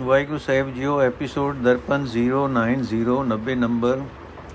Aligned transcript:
ਵਾਹਿਗੁਰੂ 0.00 0.38
ਸਾਹਿਬ 0.38 0.72
JIO 0.74 1.00
episode 1.00 1.56
Darpan 1.56 2.06
09090 2.06 3.54
number, 3.54 4.00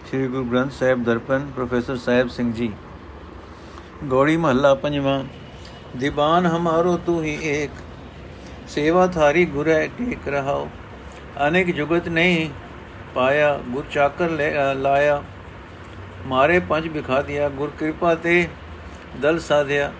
Sri 0.07 0.27
Guru 0.27 0.43
Granth 0.45 0.71
Sahib 0.71 1.03
Darpan, 1.03 1.45
professor 1.55 1.97
Sahib 1.97 2.29
Singh 2.29 2.51
ji. 2.53 2.71
Gauri 4.03 4.35
ਮਹੱਲਾ 4.37 4.73
ਪੰਜਵਾਂ 4.75 5.23
ਦੀਵਾਨ 5.97 6.45
ਹਮਾਰੋ 6.45 6.97
ਤੂ 7.05 7.21
ਹੀ 7.23 7.37
ਏਕ, 7.43 7.71
ਸੇਵਾ 8.67 9.07
ਥਾਰੀ 9.07 9.45
ਗੁਰੈ 9.45 9.79
ਟੇਕ 9.97 10.27
ਰਹਾਓ। 10.27 10.67
ਅਨੇਕ 11.47 11.75
ਜੁਗਤ 11.75 12.09
ਨਹੀਂ 12.09 12.49
ਪਾਇਆ, 13.15 13.57
ਗੁਰ 13.69 13.85
ਚਾਕਰ 13.91 14.29
ਲਾਇਆ। 14.75 15.21
ਮਾਰੇ 16.27 16.59
ਪੰਜ 16.59 16.87
ਬਿਖਾ 16.89 17.21
ਦਿਆ, 17.21 17.49
ਗੁਰ 17.49 17.71
ਕਿਰਪਾ 17.79 18.15
ਤੇ 18.15 18.47
ਦਲ 19.21 19.39
ਸਾਧਿਆ। 19.39 19.91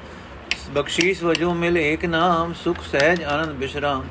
ਬਖਸ਼ੀਸ਼ 0.74 1.24
ਵਜੋਂ 1.24 1.56
ਮਿਲ 1.56 1.78
ਏਕ 1.78 2.06
ਨਾਮ, 2.06 2.54
ਸੁਖ 2.54 2.84
ਸਹਿਜ 2.92 3.24
ਆਨੰਦ 3.24 3.56
ਬਿਸ਼ਰਾਮ। 3.56 4.04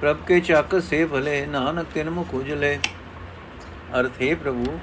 ਪ੍ਰਭ 0.00 0.16
ਕੇ 0.26 0.40
ਚੱਕ 0.40 0.82
ਸੇ 0.82 1.04
ਭਲੇ, 1.06 1.46
ਨਾਨਕ 1.46 1.86
ਤਿਨ 1.94 2.10
ਮੁਖ 2.10 2.34
ਉਜਲੇ। 2.34 2.78
ਅਰਥ, 4.00 4.22
ਹੈ 4.22 4.34
ਪ੍ਰਭੂ, 4.34 4.78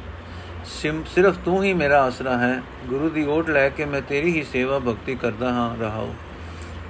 ਸਿਮ, 0.65 1.03
ਸਿਰਫ 1.03 1.37
ਤੂੰ 1.37 1.63
ਹੀ 1.63 1.73
ਮੇਰਾ 1.73 2.03
ਆਸਰਾ 2.03 2.37
ਹੈ। 2.37 2.61
ਗੁਰੂ 2.85 3.09
ਦੀ 3.09 3.27
ਓਟ 3.27 3.49
ਲੈ 3.49 3.69
ਕੇ 3.69 3.85
ਮੈਂ 3.85 4.01
ਤੇਰੀ 4.01 4.31
ਹੀ 4.31 4.43
ਸੇਵਾ 4.43 4.79
ਭਗਤੀ 4.79 5.15
ਕਰਦਾ 5.15 5.53
ਹਾਂ, 5.53 5.77
ਰਹਾਉ। 5.77 6.13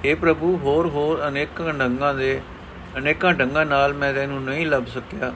हे 0.04 0.16
ਪ੍ਰਭੂ, 0.16 0.56
ਹੋਰ 0.56 0.86
ਹੋਰ 0.86 1.28
ਅਨੇਕਾਂ 1.28 1.74
ਡੰਗਾਂ 1.74 2.14
ਦੇ, 2.14 2.40
ਅਨੇਕਾਂ 2.98 3.34
ਡੰਗਾਂ 3.34 3.66
ਨਾਲ 3.66 3.94
ਮੈਂ 3.94 4.14
ਤੈਨੂੰ 4.14 4.42
ਨਹੀਂ 4.42 4.66
ਲੱਭ 4.66 4.86
ਸਕਿਆ। 4.86 5.32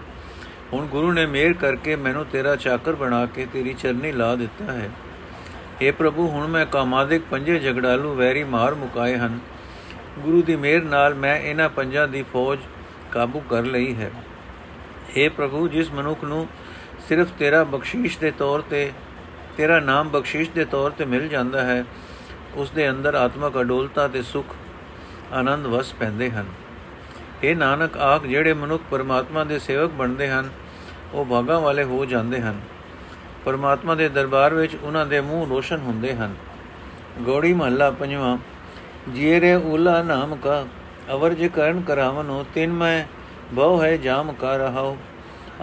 ਹੁਣ 0.72 0.86
ਗੁਰੂ 0.86 1.12
ਨੇ 1.12 1.26
ਮਿਹਰ 1.26 1.52
ਕਰਕੇ 1.52 1.96
ਮੈਨੂੰ 1.96 2.26
ਤੇਰਾ 2.26 2.56
ਚਾਕਰ 2.56 2.92
ਬਣਾ 2.92 3.26
ਕੇ 3.26 3.46
ਤੇਰੀ 3.52 3.74
ਚਰਨੀ 3.74 4.12
ਲਾ 4.12 4.34
ਦਿੱਤਾ 4.36 4.72
ਹੈ। 4.72 4.90
हे 5.82 5.94
ਪ੍ਰਭੂ, 5.94 6.28
ਹੁਣ 6.28 6.46
ਮੈਂ 6.46 6.66
ਕਾਮਾਦਿਕ 6.66 7.22
ਪੰਜੇ 7.30 7.58
ਝਗੜਾਲੂ 7.58 8.14
ਵੈਰੀ 8.14 8.44
ਮਾਰ 8.44 8.74
ਮੁਕਾਏ 8.74 9.16
ਹਨ। 9.16 9.38
ਗੁਰੂ 10.18 10.42
ਦੀ 10.42 10.56
ਮਿਹਰ 10.56 10.82
ਨਾਲ 10.82 11.14
ਮੈਂ 11.14 11.36
ਇਹਨਾਂ 11.40 11.68
ਪੰਜਾਂ 11.68 12.08
ਦੀ 12.08 12.22
ਫੌਜ 12.22 12.58
ਕਾਬੂ 13.12 13.40
ਕਰ 13.40 13.62
ਲਈ 13.62 13.94
ਹੈ। 13.94 14.10
اے 15.16 15.32
ਪ੍ਰਭੂ, 15.32 15.68
ਜਿਸ 15.68 15.90
ਮਨੁੱਖ 15.92 16.24
ਨੂੰ 16.24 16.46
ਸਿਰਫ 17.08 17.30
ਤੇਰਾ 17.38 17.64
ਬਖਸ਼ੀਸ਼ 17.64 18.18
ਦੇ 18.18 18.30
ਤੌਰ 18.30 18.60
ਤੇ, 18.60 18.92
ਤੇਰਾ 19.56 19.80
ਨਾਮ 19.80 20.08
ਬਖਸ਼ੀਸ਼ 20.08 20.50
ਦੇ 20.50 20.64
ਤੌਰ 20.64 20.90
ਤੇ 20.90 21.04
ਮਿਲ 21.04 21.28
ਜਾਂਦਾ 21.28 21.64
ਹੈ 21.64 21.84
ਉਸ 22.54 22.70
ਦੇ 22.70 22.90
ਅੰਦਰ 22.90 23.14
ਆਤਮਕ 23.14 23.60
ਅਡੋਲਤਾ 23.60 24.08
ਤੇ 24.08 24.22
ਸੁਖ, 24.22 24.54
ਆਨੰਦ 25.32 25.66
ਵਸ 25.66 25.94
ਪੈਂਦੇ 25.94 26.30
ਹਨ। 26.30 26.46
ਇਹ 27.42 27.56
ਨਾਨਕ, 27.56 27.96
ਆਖ, 27.96 28.22
ਜਿਹੜੇ 28.22 28.52
ਮਨੁੱਖ 28.52 28.82
ਪਰਮਾਤਮਾ 28.90 29.44
ਦੇ 29.44 29.58
ਸੇਵਕ 29.58 29.90
ਬਣਦੇ 29.90 30.28
ਹਨ, 30.28 30.50
ਉਹ 31.12 31.24
ਭਾਗਾ 31.24 31.58
ਵਾਲੇ 31.58 31.84
ਹੋ 31.84 32.04
ਜਾਂਦੇ 32.04 32.40
ਹਨ। 32.40 32.60
ਪਰਮਾਤਮਾ 33.44 33.94
ਦੇ 33.94 34.08
ਦਰਬਾਰ 34.08 34.54
ਵਿੱਚ 34.54 34.76
ਉਹਨਾਂ 34.82 35.06
ਦੇ 35.06 35.20
ਮੂੰਹ 35.20 35.48
ਰੋਸ਼ਨ 35.48 35.76
ਹੁੰਦੇ 35.76 36.14
ਹਨ। 36.14 36.34
ਗੋੜੀ 37.20 37.52
ਮਹੱਲਾ 37.52 37.90
ਪੰਜਵਾਂ 37.90 38.38
ਜੀਰੇ 39.14 39.54
ਉਲਾ 39.54 40.02
ਨਾਮ 40.02 40.36
ਕਾ 40.36 40.66
ਅਵਰ 41.08 41.34
ਜੇ 41.34 41.48
ਕਰਨ 41.48 41.80
ਕਰਾਵਨੋ 41.80 42.44
ਤਿਨ 42.54 42.72
ਮੈਂ 42.72 43.04
ਬਹੁ 43.54 43.82
ਹੈ 43.82 43.96
ਜਾਮ 43.96 44.32
ਕਾ 44.32 44.56
ਰਹਾਉ 44.56 44.96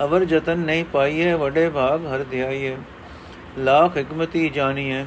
ਅਵਰ 0.04 0.26
ਜਤਨ 0.26 0.60
ਨਹੀਂ 0.60 0.86
ਪਾਈਏ 0.86 1.34
ਵੱਡੇ 1.34 1.70
ਭਾਗ 1.70 2.06
ਹਰ 2.06 2.24
ਧਿਆਈਏ 2.24 2.76
ਲਾਖ 3.58 3.98
ਹਕਮਤੀ 3.98 4.50
ਜਾਣੀਏ 4.50 5.06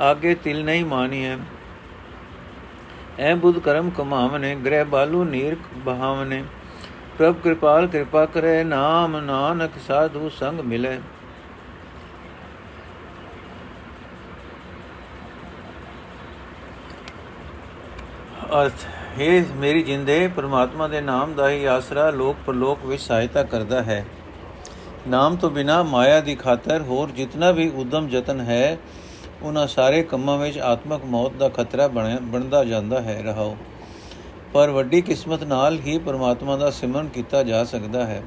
ਆਗੇ 0.00 0.34
ਤਿਲ 0.34 0.64
ਨਹੀਂ 0.64 0.84
ਮਾਨੀਏ 0.84 1.36
ਐ 3.20 3.34
ਬੁੱਧ 3.34 3.58
ਕਰਮ 3.58 3.90
ਕਮਾਵਨੇ 3.90 4.54
ਗ੍ਰਹਿ 4.56 4.84
ਬਾਲੂ 4.84 5.24
ਨੀਰ 5.24 5.56
ਬਹਾਵਨੇ 5.84 6.42
ਪ੍ਰਭ 7.18 7.40
ਕਿਰਪਾਲ 7.42 7.86
ਕਿਰਪਾ 7.86 8.24
ਕਰੇ 8.26 8.62
ਨਾਮ 8.64 9.18
ਨਾਨਕ 9.20 9.78
ਸਾਧੂ 9.78 10.28
ਸੰਗ 10.30 10.60
ਮਿਲੇ 10.60 10.98
ਅਰਥ 18.52 18.86
ਹੈ 19.20 19.44
ਮੇਰੀ 19.56 19.82
ਜਿੰਦੇ, 19.82 20.28
ਪ੍ਰਮਾਤਮਾ 20.28 20.88
ਦੇ 20.88 21.00
ਨਾਮ 21.00 21.34
ਦਾ 21.34 21.50
ਹੀ 21.50 21.64
ਆਸਰਾ 21.64 22.10
ਲੋਕ 22.10 22.36
ਪਰਲੋਕ 22.46 22.84
ਵਿੱਚ 22.84 23.02
ਸਹਾਇਤਾ 23.02 23.42
ਕਰਦਾ 23.42 23.82
ਹੈ। 23.82 24.04
ਨਾਮ 25.08 25.36
ਤੋਂ 25.36 25.50
ਬਿਨਾ 25.50 25.82
ਮਾਇਆ 25.82 26.20
ਦੀ 26.20 26.34
ਖਾਤਰ 26.34 26.82
ਹੋਰ 26.82 27.10
ਜਿਤਨਾ 27.10 27.50
ਵੀ 27.50 27.70
ਉਦਮ 27.74 28.08
ਯਤਨ 28.10 28.40
ਹੈ, 28.40 28.78
ਉਹਨਾਂ 29.42 29.66
ਸਾਰੇ 29.66 30.02
ਕੰਮਾਂ 30.02 30.38
ਵਿੱਚ 30.38 30.58
ਆਤਮਕ 30.58 31.04
ਮੌਤ 31.04 31.32
ਦਾ 31.32 31.48
ਖਤਰਾ 31.48 31.88
ਬਣਦਾ 32.22 32.64
ਜਾਂਦਾ 32.64 33.00
ਹੈ, 33.00 33.22
ਰਹਾਓ। 33.24 33.56
ਪਰ 34.52 34.70
ਵੱਡੀ 34.70 35.00
ਕਿਸਮਤ 35.00 35.44
ਨਾਲ 35.44 35.78
ਹੀ 35.80 35.98
ਪ੍ਰਮਾਤਮਾ 35.98 36.56
ਦਾ 36.56 36.70
ਸਿਮਰਨ 36.70 37.08
ਕੀਤਾ 37.08 37.42
ਜਾ 37.42 37.64
ਸਕਦਾ 37.64 38.06
ਹੈ। 38.06 38.22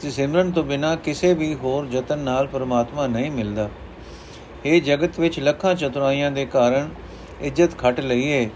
ਤੇ 0.00 0.10
ਸਿਮਰਨ 0.10 0.50
ਤੋਂ 0.50 0.64
ਬਿਨਾ 0.64 0.96
ਕਿਸੇ 0.96 1.34
ਵੀ 1.34 1.54
ਹੋਰ 1.54 1.86
ਯਤਨ 1.92 2.18
ਨਾਲ 2.18 2.46
ਪ੍ਰਮਾਤਮਾ 2.46 3.06
ਨਹੀਂ 3.06 3.30
ਮਿਲਦਾ। 3.30 3.70
ਇਹ 4.64 4.82
ਜਗਤ 4.82 5.20
ਵਿੱਚ 5.20 5.40
ਲੱਖਾਂ 5.40 5.74
ਚਤੁਰਾਈਆਂ 5.74 6.30
ਦੇ 6.30 6.44
ਕਾਰਨ 6.44 6.88
ਇੱਜ਼ਤ 7.40 7.78
ਖੱਟ 7.78 8.00
ਲਈਏ 8.00 8.50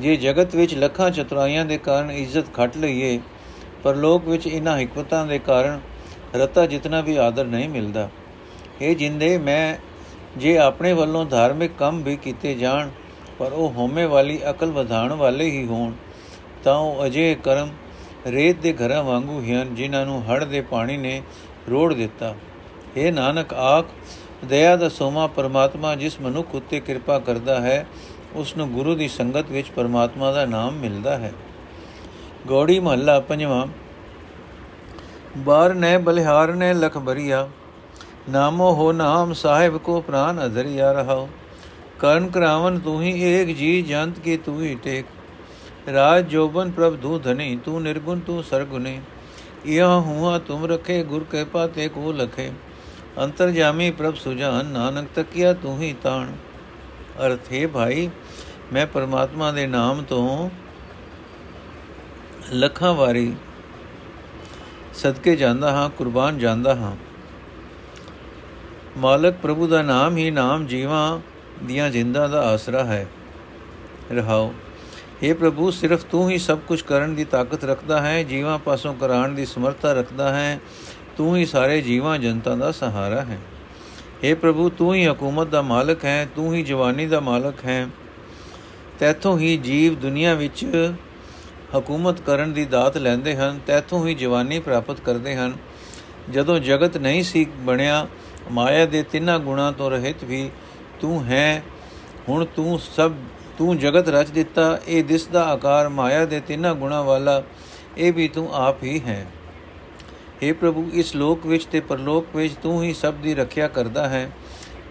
ਜੇ 0.00 0.16
ਜਗਤ 0.16 0.54
ਵਿੱਚ 0.54 0.74
ਲੱਖਾਂ 0.74 1.10
ਚਤੁਰਾਈਆਂ 1.10 1.64
ਦੇ 1.64 1.78
ਕਾਰਨ 1.78 2.10
ਇੱਜ਼ਤ 2.10 2.52
ਖੱਟ 2.54 2.76
ਲਈਏ, 2.76 3.18
ਪਰ 3.82 3.96
ਲੋਕ 3.96 4.28
ਵਿੱਚ 4.28 4.46
ਇਹਨਾਂ 4.46 4.78
ਹਕਮਤਾਂ 4.78 5.26
ਦੇ 5.26 5.38
ਕਾਰਨ 5.38 5.80
ਰਤਾ 6.34 6.66
ਜਿਤਨਾ 6.66 7.00
ਵੀ 7.00 7.16
ਆਦਰ 7.16 7.44
ਨਹੀਂ 7.44 7.68
ਮਿਲਦਾ। 7.68 8.08
ਇਹ 8.80 8.96
ਜਿੰਦੇ, 8.96 9.36
ਮੈਂ 9.38 9.76
ਜੇ 10.36 10.56
ਆਪਣੇ 10.58 10.92
ਵੱਲੋਂ 10.92 11.24
ਧਾਰਮਿਕ 11.24 11.72
ਕੰਮ 11.78 12.02
ਵੀ 12.02 12.16
ਕੀਤੇ 12.16 12.54
ਜਾਣ, 12.54 12.90
ਪਰ 13.38 13.52
ਉਹ 13.52 13.72
ਹਉਮੈ 13.72 14.06
ਵਾਲੀ 14.06 14.38
ਅਕਲ 14.50 14.70
ਵਧਾਉਣ 14.70 15.12
ਵਾਲੇ 15.12 15.50
ਹੀ 15.50 15.64
ਹੋਣ, 15.66 15.92
ਤਾਂ 16.64 16.76
ਉਹ 16.76 17.04
ਅਜੇ 17.06 17.36
ਕਰਮ 17.44 17.70
ਰੇਤ 18.26 18.56
ਦੇ 18.56 18.72
ਘਰਾਂ 18.72 19.02
ਵਾਂਗੂ 19.04 19.40
ਹਨ, 19.40 19.74
ਜਿਨ੍ਹਾਂ 19.74 20.04
ਨੂੰ 20.06 20.22
ਹੜ 20.22 20.44
ਦੇ 20.44 20.60
ਪਾਣੀ 20.60 20.96
ਨੇ 20.96 21.20
ਰੋੜ 21.70 21.92
ਦਿੱਤਾ। 21.94 22.34
ਇਹ 22.96 23.12
ਨਾਨਕ, 23.12 23.54
ਆਖ, 23.54 23.86
ਦਇਆ 24.44 24.76
ਦਾ 24.76 24.88
ਸੋਮਾ 24.88 25.26
ਪਰਮਾਤਮਾ 25.26 25.94
ਜਿਸ 25.94 26.20
ਮਨੁੱਖ 26.20 26.54
ਉਤੇ 26.54 26.80
ਕਿਰਪਾ 26.80 27.18
ਕਰਦਾ 27.18 27.60
ਹੈ 27.60 27.86
ਉਸ 28.34 28.56
ਨੂੰ 28.56 28.68
ਗੁਰੂ 28.72 28.94
ਦੀ 28.94 29.08
ਸੰਗਤ 29.08 29.50
ਵਿੱਚ 29.50 29.70
ਪਰਮਾਤਮਾ 29.70 30.30
ਦਾ 30.32 30.44
ਨਾਮ 30.46 30.78
ਮਿਲਦਾ 30.78 31.16
ਹੈ 31.18 31.32
ਗੋੜੀ 32.46 32.78
ਮਹੱਲਾ 32.80 33.18
ਪੰਜਵਾਂ 33.20 33.66
ਬਾਰ 35.36 35.74
ਨੇ 35.74 35.96
ਬਲਿਹਾਰ 35.98 36.52
ਨੇ 36.54 36.72
ਲਖ 36.74 36.98
ਬਰੀਆ 36.98 37.48
ਨਾਮੋ 38.30 38.72
ਹੋ 38.74 38.90
ਨਾਮ 38.92 39.32
ਸਾਹਿਬ 39.32 39.76
ਕੋ 39.78 40.00
ਪ੍ਰਾਨ 40.00 40.44
ਅਧਰਿਆ 40.46 40.92
ਰਹਾਓ 40.92 41.28
ਕਰਨ 41.98 42.28
ਕਰਾਵਨ 42.28 42.78
ਤੂੰ 42.78 43.02
ਹੀ 43.02 43.12
ਏਕ 43.24 43.56
ਜੀ 43.56 43.80
ਜੰਤ 43.82 44.18
ਕੀ 44.18 44.36
ਤੂੰ 44.36 44.60
ਹੀ 44.62 44.74
ਟੇਕ 44.74 45.06
ਰਾਜ 45.88 46.28
ਜੋਬਨ 46.28 46.70
ਪ੍ਰਭ 46.70 46.96
ਧੂ 47.00 47.18
ਧਨੀ 47.18 47.56
ਤੂੰ 47.64 47.82
ਨਿਰਗੁਣ 47.82 48.18
ਤੂੰ 48.18 48.42
ਸਰਗੁਨੇ 48.42 49.00
ਇਹ 49.66 49.82
ਹੁਆ 49.82 50.38
ਤੁਮ 50.38 50.64
ਰਖੇ 50.66 51.02
ਗੁਰ 51.02 51.24
ਕਿਰਪਾ 51.24 51.66
ਤੇ 51.66 51.88
ਕੋ 51.88 52.12
ਲਖੇ 52.12 52.50
ਅੰਤਰ 53.18 53.50
ਜਾਮੀ 53.50 53.90
ਪ੍ਰਭ 53.90 54.14
ਸੁਜਾਨ 54.14 54.66
ਨਾਨਕ 54.66 55.08
ਤਕਿਆ 55.14 55.52
ਤੂੰ 55.52 55.78
ਹੀ 55.80 55.94
ਤਾਣ 56.02 56.32
ਅਰਥ 57.20 57.52
ਹੈ 57.52 57.66
ਭਾਈ, 57.66 58.10
ਮੈਂ 58.72 58.86
ਪਰਮਾਤਮਾ 58.86 59.52
ਦੇ 59.52 59.66
ਨਾਮ 59.66 60.02
ਤੋਂ 60.02 60.50
ਲੱਖਾਂ 62.52 62.94
ਵਾਰੀ 62.94 63.34
ਸਦਕੇ 64.94 65.36
ਜਾਂਦਾ 65.36 65.72
ਹਾਂ, 65.72 65.90
ਕੁਰਬਾਨ 65.90 66.38
ਜਾਂਦਾ 66.38 66.74
ਹਾਂ। 66.74 66.96
ਮਾਲਕ 68.98 69.34
ਪ੍ਰਭੂ 69.42 69.66
ਦਾ 69.66 69.82
ਨਾਮ 69.82 70.16
ਹੀ 70.16 70.30
ਨਾਮ 70.30 70.66
ਜੀਵਾਂ 70.66 71.18
ਦੀਆਂ 71.64 71.90
ਜਿੰਦਾਂ 71.90 72.28
ਦਾ 72.28 72.42
ਆਸਰਾ 72.42 72.84
ਹੈ। 72.84 73.06
ਰਹਾਓ 74.12 74.54
हे 75.24 75.36
ਪ੍ਰਭੂ, 75.36 75.70
ਸਿਰਫ 75.70 76.04
ਤੂੰ 76.04 76.30
ਹੀ 76.30 76.38
ਸਭ 76.38 76.58
ਕੁਝ 76.58 76.82
ਕਰਨ 76.82 77.14
ਦੀ 77.14 77.24
ਤਾਕਤ 77.24 77.64
ਰੱਖਦਾ 77.64 78.02
ਹੈ, 78.02 78.22
ਜੀਵਾਂ 78.22 78.58
ਪਾਸੋਂ 78.58 78.94
ਕਰਾਉਣ 78.94 79.28
ਦੀ 79.28 79.46
ਸਮਰੱਥਾ 79.46 79.92
ਰੱਖਦਾ 79.92 80.34
ਹੈ, 80.34 80.60
ਤੂੰ 81.16 81.36
ਹੀ 81.36 81.46
ਸਾਰੇ 81.46 81.80
ਜੀਵਾਂ 81.80 82.18
ਜਨਤਾ 82.18 82.54
ਦਾ 82.54 82.72
ਸਹਾਰਾ 82.72 83.20
ਹੈ। 83.20 83.38
हे 84.24 84.36
ਪ੍ਰਭੂ, 84.36 84.68
ਤੂੰ 84.68 84.94
ਹੀ 84.94 85.06
ਹਕੂਮਤ 85.06 85.46
ਦਾ 85.46 85.62
ਮਾਲਕ 85.62 86.04
ਹੈ, 86.04 86.28
ਤੂੰ 86.36 86.54
ਹੀ 86.54 86.62
ਜਵਾਨੀ 86.62 87.06
ਦਾ 87.06 87.20
ਮਾਲਕ 87.20 87.64
ਹੈ। 87.64 87.88
ਤੈਥੋਂ 88.98 89.38
ਹੀ 89.38 89.56
ਜੀਵ 89.56 89.94
ਦੁਨੀਆ 89.94 90.34
ਵਿੱਚ 90.34 90.66
ਹਕੂਮਤ 91.78 92.20
ਕਰਨ 92.20 92.52
ਦੀ 92.52 92.64
ਦਾਤ 92.64 92.96
ਲੈਂਦੇ 92.96 93.36
ਹਨ, 93.36 93.60
ਤੈਥੋਂ 93.66 94.06
ਹੀ 94.06 94.14
ਜਵਾਨੀ 94.14 94.58
ਪ੍ਰਾਪਤ 94.58 95.00
ਕਰਦੇ 95.00 95.36
ਹਨ। 95.36 95.52
ਜਦੋਂ 96.30 96.58
ਜਗਤ 96.58 96.96
ਨਹੀਂ 96.96 97.22
ਸੀ 97.22 97.46
ਬਣਿਆ, 97.58 98.06
ਮਾਇਆ 98.50 98.86
ਦੇ 98.86 99.02
ਤਿੰਨਾਂ 99.02 99.38
ਗੁਣਾਂ 99.38 99.72
ਤੋਂ 99.72 99.90
ਰਹਿਤ 99.90 100.24
ਵੀ 100.24 100.50
ਤੂੰ 101.00 101.24
ਹੈ। 101.24 101.62
ਹੁਣ 102.28 102.44
ਤੂੰ 102.44 102.78
ਸਭ, 102.78 103.12
ਤੂੰ 103.58 103.78
ਜਗਤ 103.78 104.08
ਰਚ 104.08 104.28
ਦਿੱਤਾ, 104.28 104.78
ਇਹ 104.88 105.04
ਦਿਸ 105.04 105.26
ਦਾ 105.26 105.44
ਆਕਾਰ 105.44 105.88
ਮਾਇਆ 105.88 106.24
ਦੇ 106.24 106.40
ਤਿੰਨਾਂ 106.40 106.74
ਗੁਣਾਂ 106.74 107.04
ਵਾਲਾ, 107.04 107.42
ਇਹ 107.98 108.12
ਵੀ 108.12 108.28
ਤੂੰ 108.28 108.54
ਆਪ 108.54 108.82
ਹੀ 108.82 109.00
ਹੈ। 109.00 109.26
हे 110.42 110.54
ਪ੍ਰਭੂ, 110.54 110.88
ਇਸ 110.92 111.14
ਲੋਕ 111.16 111.46
ਵਿੱਚ 111.46 111.64
ਤੇ 111.64 111.80
ਪਰਲੋਕ 111.80 112.36
ਵਿੱਚ 112.36 112.54
ਤੂੰ 112.54 112.82
ਹੀ 112.82 112.92
ਸਭ 112.94 113.14
ਦੀ 113.14 113.34
ਰੱਖਿਆ 113.34 113.68
ਕਰਦਾ 113.68 114.08
ਹੈ, 114.08 114.30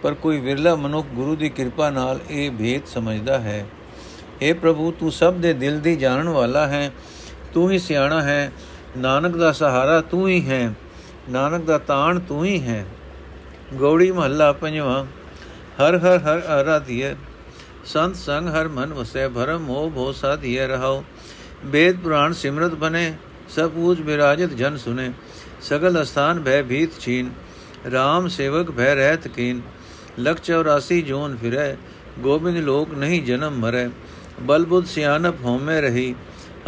ਪਰ 0.02 0.14
ਕੋਈ 0.14 0.40
ਵਿਰਲਾ 0.40 0.74
ਮਨੁੱਖ 0.74 1.06
ਗੁਰੂ 1.06 1.36
ਦੀ 1.36 1.48
ਕਿਰਪਾ 1.48 1.90
ਨਾਲ 1.90 2.20
ਇਹ 2.30 2.50
ਭੇਦ 2.50 2.86
ਸਮਝਦਾ 2.86 3.38
ਹੈ। 3.38 3.64
हे 4.42 4.54
ਪ੍ਰਭੂ, 4.54 4.90
ਤੂੰ 4.90 5.12
ਸਭ 5.12 5.34
ਦੇ 5.34 5.52
ਦਿਲ 5.52 5.80
ਦੀ 5.80 5.96
ਜਾਣਨ 5.96 6.28
ਵਾਲਾ 6.28 6.66
ਹੈ, 6.66 6.90
ਤੂੰ 7.54 7.70
ਹੀ 7.70 7.78
ਸਿਆਣਾ 7.78 8.22
ਹੈ, 8.22 8.52
ਨਾਨਕ 8.96 9.36
ਦਾ 9.36 9.52
ਸਹਾਰਾ 9.52 10.00
ਤੂੰ 10.00 10.28
ਹੀ 10.28 10.40
ਹੈ, 10.48 10.72
ਨਾਨਕ 11.30 11.64
ਦਾ 11.64 11.78
ਤਾਣ 11.78 12.18
ਤੂੰ 12.18 12.44
ਹੀ 12.44 12.60
ਹੈ। 12.62 12.84
ਗੌੜੀ 13.74 14.10
ਮਹੱਲਾ 14.10 14.52
ਪੰਜਵਾਂ, 14.52 15.04
ਹਰ 15.80 15.98
ਹਰ 15.98 16.18
ਹਰ 16.18 16.42
ਆਰਾਧਿਏ 16.50 17.14
ਸੰਤ 17.84 18.16
ਸੰਗ 18.16 18.48
ਹਰ 18.48 18.68
ਮਨ 18.68 18.92
ਵਸੈ, 18.92 19.28
ਭਰਮ 19.28 19.62
ਮੋਹ 19.62 19.90
ਭੋ 19.90 20.10
ਸਾਧਿਏ 20.12 20.66
ਰਹਾਉ। 20.66 21.02
ਬੇਦ 21.64 21.96
ਪੁਰਾਣ 21.96 22.32
ਸਿਮਰਤ 22.32 22.74
ਬਨੇ 22.74 23.12
ਸਭ 23.48 23.70
ਪੂਜ 23.70 24.00
ਬਿਰਾਜਤ 24.00 24.50
ਜਨ 24.50 24.76
ਸੁਨੇ। 24.76 25.10
ਸਗਲ 25.68 26.02
ਅਸਥਾਨ 26.02 26.42
ਭੈ 26.42 26.62
ਭੀਤ 26.62 26.90
ਛੀਨ 27.00 27.30
RAM 27.88 28.28
ਸੇਵਕ 28.28 28.70
ਭੈ 28.70 28.94
ਰਹਿਤ 28.94 29.28
ਕੀਨ। 29.28 29.60
ਲਖ 30.20 30.40
84 30.40 31.02
ਜੋਨ 31.02 31.36
ਫਿਰੈ, 31.36 31.76
ਗੋਬਿੰਦ 32.18 32.56
ਲੋਕ 32.56 32.94
ਨਹੀਂ 32.94 33.22
ਜਨਮ 33.22 33.52
ਮਰੈ। 33.52 33.88
ਬਲਬੁਦ 34.40 34.86
ਸਿਆਨਪ 34.86 35.34
ਹੋਮੇ 35.44 35.80
ਰਹੀ, 35.80 36.14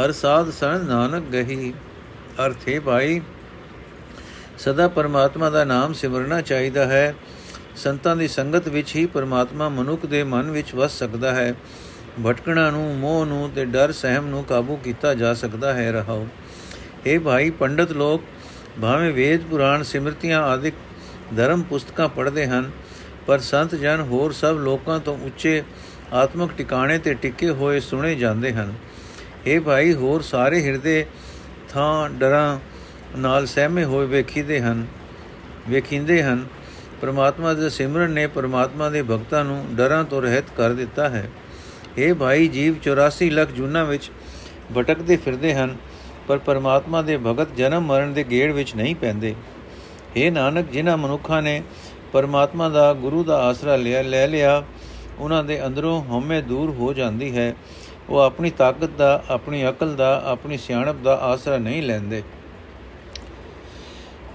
ਹਰ 0.00 0.12
ਸਾਧ 0.12 0.50
ਸਣ 0.50 0.84
ਨਾਨਕ 0.84 1.22
ਗਹੀ। 1.32 1.74
ਅਰਥੇ 2.46 2.78
ਭਾਈ, 2.78 3.20
ਸਦਾ 4.58 4.88
ਪਰਮਾਤਮਾ 4.88 5.50
ਦਾ 5.50 5.64
ਨਾਮ 5.64 5.92
ਸਿਮਰਨਾ 5.92 6.40
ਚਾਹੀਦਾ 6.40 6.86
ਹੈ। 6.86 7.14
ਸੰਤਾਂ 7.76 8.16
ਦੀ 8.16 8.28
ਸੰਗਤ 8.28 8.68
ਵਿੱਚ 8.68 8.96
ਹੀ 8.96 9.06
ਪਰਮਾਤਮਾ 9.06 9.68
ਮਨੁੱਖ 9.68 10.06
ਦੇ 10.06 10.22
ਮਨ 10.24 10.50
ਵਿੱਚ 10.50 10.74
ਵਸ 10.74 10.98
ਸਕਦਾ 10.98 11.34
ਹੈ। 11.34 11.54
ਭਟਕਣਾ 12.26 12.70
ਨੂੰ, 12.70 12.96
ਮੋਹ 12.98 13.26
ਨੂੰ 13.26 13.50
ਤੇ 13.54 13.64
ਡਰ 13.64 13.92
ਸਹਿਮ 13.92 14.26
ਨੂੰ 14.26 14.44
ਕਾਬੂ 14.44 14.76
ਕੀਤਾ 14.76 15.14
ਜਾ 15.14 15.34
ਸਕਦਾ 15.34 15.74
ਹੈ। 15.74 15.92
ਰਹਾਓ। 15.92 16.28
हे 17.06 17.20
ਭਾਈ, 17.20 17.50
ਪੰਡਤ 17.50 17.92
ਲੋਕ 17.92 18.22
ਭਾਵੇਂ 18.82 19.12
ਵੇਦ, 19.12 19.40
ਪੁਰਾਣ, 19.40 19.82
ਸਿਮਰਤੀਆਂ 19.82 20.42
ਆਦਿਕ 20.42 20.74
ਧਰਮ 21.36 21.62
ਪੁਸਤਕਾਂ 21.62 22.08
ਪੜ੍ਹਦੇ 22.08 22.46
ਹਨ, 22.46 22.70
ਪਰ 23.26 23.38
ਸੰਤ 23.38 23.74
ਜਨ 23.74 24.00
ਹੋਰ 24.00 24.32
ਸਭ 24.32 24.58
ਲੋਕਾਂ 24.58 25.00
ਤੋਂ 25.00 25.18
ਉੱਚੇ 25.18 25.62
ਆਤਮਿਕ 26.12 26.50
ਟਿਕਾਣੇ 26.58 26.98
ਤੇ 26.98 27.14
ਟਿਕੇ 27.14 27.50
ਹੋਏ 27.50 27.80
ਸੁਣੇ 27.80 28.14
ਜਾਂਦੇ 28.14 28.52
ਹਨ। 28.52 28.74
ਇਹ 29.46 29.60
ਭਾਈ, 29.60 29.94
ਹੋਰ 29.94 30.22
ਸਾਰੇ 30.22 30.62
ਹਿਰਦੇ 30.62 31.06
ਥਾਂ 31.68 32.10
ਡਰਾਂ 32.10 32.58
ਨਾਲ 33.18 33.46
ਸਹਿਮੇ 33.46 33.84
ਹੋਏ 33.84 34.06
ਵੇਖੀਦੇ 34.06 34.60
ਹਨ, 34.60 34.86
ਵੇਖਿੰਦੇ 35.68 36.22
ਹਨ। 36.22 36.46
ਪਰਮਾਤਮਾ 37.00 37.54
ਦੇ 37.54 37.70
ਸਿਮਰਨ 37.70 38.10
ਨੇ 38.10 38.26
ਪਰਮਾਤਮਾ 38.26 38.90
ਦੇ 38.90 39.02
ਭਗਤਾਂ 39.02 39.44
ਨੂੰ 39.44 39.66
ਡਰਾਂ 39.72 40.04
ਤੋਂ 40.04 40.22
ਰਹਿਤ 40.22 40.44
ਕਰ 40.56 40.72
ਦਿੱਤਾ 40.72 41.08
ਹੈ। 41.08 41.28
ਇਹ 41.98 42.14
ਭਾਈ, 42.14 42.48
ਜੀਵ 42.48 42.74
84 42.82 43.30
ਲੱਖ 43.30 43.50
ਜੁਨਾ 43.50 43.84
ਵਿੱਚ 43.84 44.10
ਭਟਕਦੇ 44.78 45.16
ਫਿਰਦੇ 45.16 45.54
ਹਨ 45.54 45.76
ਪਰ 46.28 46.38
ਪਰਮਾਤਮਾ 46.38 47.02
ਦੇ 47.02 47.16
ਭਗਤ 47.16 47.54
ਜਨਮ 47.56 47.86
ਮਰਨ 47.86 48.12
ਦੇ 48.12 48.24
ਗੇੜ 48.24 48.52
ਵਿੱਚ 48.52 48.74
ਨਹੀਂ 48.74 48.94
ਪੈਂਦੇ। 48.94 49.34
ਇਹ 50.16 50.32
ਨਾਨਕ, 50.32 50.70
ਜਿਨ੍ਹਾਂ 50.70 50.96
ਮਨੁੱਖਾਂ 50.96 51.42
ਨੇ 51.42 51.62
ਪਰਮਾਤਮਾ 52.12 52.68
ਦਾ, 52.68 52.92
ਗੁਰੂ 52.94 53.24
ਦਾ 53.24 53.42
ਆਸਰਾ 53.42 53.76
ਲਿਆ 53.76 54.02
ਲੈ 54.02 54.26
ਲਿਆ, 54.26 54.62
ਉਹਨਾਂ 55.18 55.44
ਦੇ 55.44 55.66
ਅੰਦਰੋਂ 55.66 56.04
ਹਉਮੈ 56.10 56.40
ਦੂਰ 56.40 56.70
ਹੋ 56.70 56.92
ਜਾਂਦੀ 56.92 57.36
ਹੈ। 57.36 57.54
ਉਹ 58.10 58.18
ਆਪਣੀ 58.18 58.50
ਤਾਕਤ 58.50 58.90
ਦਾ, 58.98 59.22
ਆਪਣੀ 59.30 59.68
ਅਕਲ 59.68 59.94
ਦਾ, 59.94 60.22
ਆਪਣੀ 60.24 60.56
ਸਿਆਣਪ 60.56 60.96
ਦਾ 60.96 61.14
ਆਸਰਾ 61.16 61.58
ਨਹੀਂ 61.58 61.82
ਲੈਂਦੇ। 61.82 62.22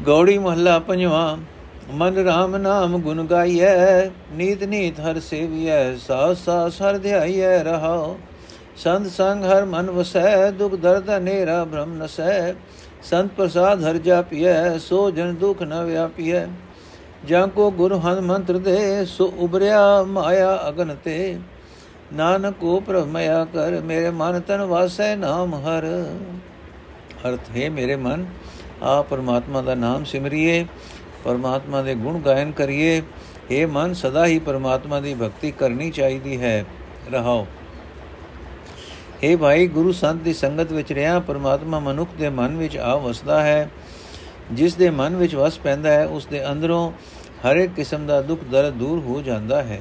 ਗੌੜੀ 0.06 0.38
ਮਹੱਲਾ 0.38 0.80
ਪੰਜਵਾਂ, 0.80 1.38
ਮਨ 1.94 2.18
ਰਾਮ 2.18 2.58
ਨਾਮ 2.58 2.98
ਗੁਣ 2.98 3.26
ਗਾਈਐ, 3.26 4.06
ਨੀਤ 4.32 4.64
ਨੀਤ 4.64 5.00
ਹਰ 5.00 5.20
ਸੇਵੀਐ 5.20 5.96
ਸਾਸ 5.96 6.38
ਸਾਸ 6.38 6.82
ਹਰ 6.82 6.98
ਧਿਆਈਐ 6.98 7.64
ਰਹਾਓ 7.64 8.18
ਸੰਤ 8.78 9.08
ਸੰਗ 9.08 9.44
ਹਰ 9.44 9.66
ਮਨ 9.66 9.90
ਵਸੈ 9.90 10.50
ਦੁਖ 10.52 10.76
ਦਰਦ 10.76 11.10
ਨੇਰਾ 11.22 11.64
ਭ੍ਰਮ 11.66 11.94
ਨਸੈ 11.94 12.54
ਸੰਤ 13.04 13.32
ਪ੍ਰਸਾਦ 13.32 13.84
ਹਰ 13.84 13.98
ਜਾਪੀਐ 13.98 14.78
ਸੋ 14.80 15.10
ਜਨ 15.12 15.36
ਦੁਖ 15.36 15.64
ਨ 15.64 15.84
ਵਿਆਪੀਐ 15.84 16.46
ਜਾਂ 17.28 17.48
ਕੋ 17.48 17.70
ਗੁਰ 17.72 17.94
ਹਨ 18.00 18.22
ਮੰਤਰ 18.22 18.58
ਦੇ 18.60 19.06
ਸੋ 19.06 19.32
ਉਬਰਿਆ 19.40 19.82
ਮਾਇਆ 20.04 20.58
ਅਗਨ 20.70 20.96
ਤੇ 21.04 21.38
ਨਾਨਕ 22.14 22.56
ਕੋ 22.60 22.80
ਪ੍ਰਮਇਆ 22.80 23.44
ਕਰ 23.46 23.80
ਮੇਰੇ 23.82 24.10
ਮਨ 24.12 24.40
ਤਨ 24.40 24.62
ਵਾਸੈ 24.62 25.16
ਨਾਮ 25.16 25.54
ਹਰ 25.58 25.86
ਅਰਥ 27.26 27.50
ਹੈ 27.56 27.70
ਮੇਰੇ 27.70 27.96
ਮਨ 27.98 28.26
ਆ 28.84 29.02
ਪਰਮਾਤਮਾ 29.02 29.62
ਦਾ 29.62 29.76
ਨਾਮ 29.76 30.04
ਸਿਮਰਿਏ 30.04 30.66
ਪਰਮਾਤਮਾ 31.24 31.82
ਦੇ 31.82 31.96
ਗੁਣ 31.96 32.20
ਗਾਇਨ 32.20 32.52
ਕਰੀਏ 32.52 33.02
ਇਹ 33.52 33.68
ਮਨ 33.68 33.94
ਸਦਾ 33.94 34.26
ਹੀ 34.26 34.40
ਪਰਮਾਤਮਾ 34.40 35.00
ਦੀ 35.00 35.14
ਭਗਤੀ 35.14 35.52
ਕਰਨੀ 35.52 35.90
ਚਾਹੀਦੀ 35.92 36.42
ਹੈ 36.42 36.64
ਰਹਾਓ 37.12 37.46
हे 39.21 39.37
ਭਾਈ 39.37 39.67
ਗੁਰੂ 39.69 39.93
ਸੰਤ 39.95 40.23
ਦੀ 40.23 40.33
ਸੰਗਤ 40.35 40.73
ਵਿੱਚ 40.73 40.93
ਰਿਹਾ 40.93 41.19
ਪਰਮਾਤਮਾ 41.21 41.79
ਮਨੁੱਖ 41.81 42.15
ਦੇ 42.19 42.29
ਮਨ 42.31 42.57
ਵਿੱਚ 42.57 42.77
ਆ 42.77 42.95
ਵਸਦਾ 42.99 43.43
ਹੈ 43.43 43.69
ਜਿਸ 44.53 44.75
ਦੇ 44.75 44.91
ਮਨ 44.93 45.17
ਵਿੱਚ 45.17 45.35
ਵਸ 45.35 45.59
ਪੈਂਦਾ 45.59 45.91
ਹੈ 45.91 46.07
ਉਸ 46.07 46.27
ਦੇ 46.27 46.45
ਅੰਦਰੋਂ 46.51 46.91
ਹਰ 47.45 47.57
ਇੱਕ 47.57 47.73
ਕਿਸਮ 47.75 48.07
ਦਾ 48.07 48.21
ਦੁੱਖ 48.23 48.45
ਦਰਦ 48.45 48.75
ਦੂਰ 48.75 48.99
ਹੋ 48.99 49.21
ਜਾਂਦਾ 49.23 49.63
ਹੈ 49.63 49.81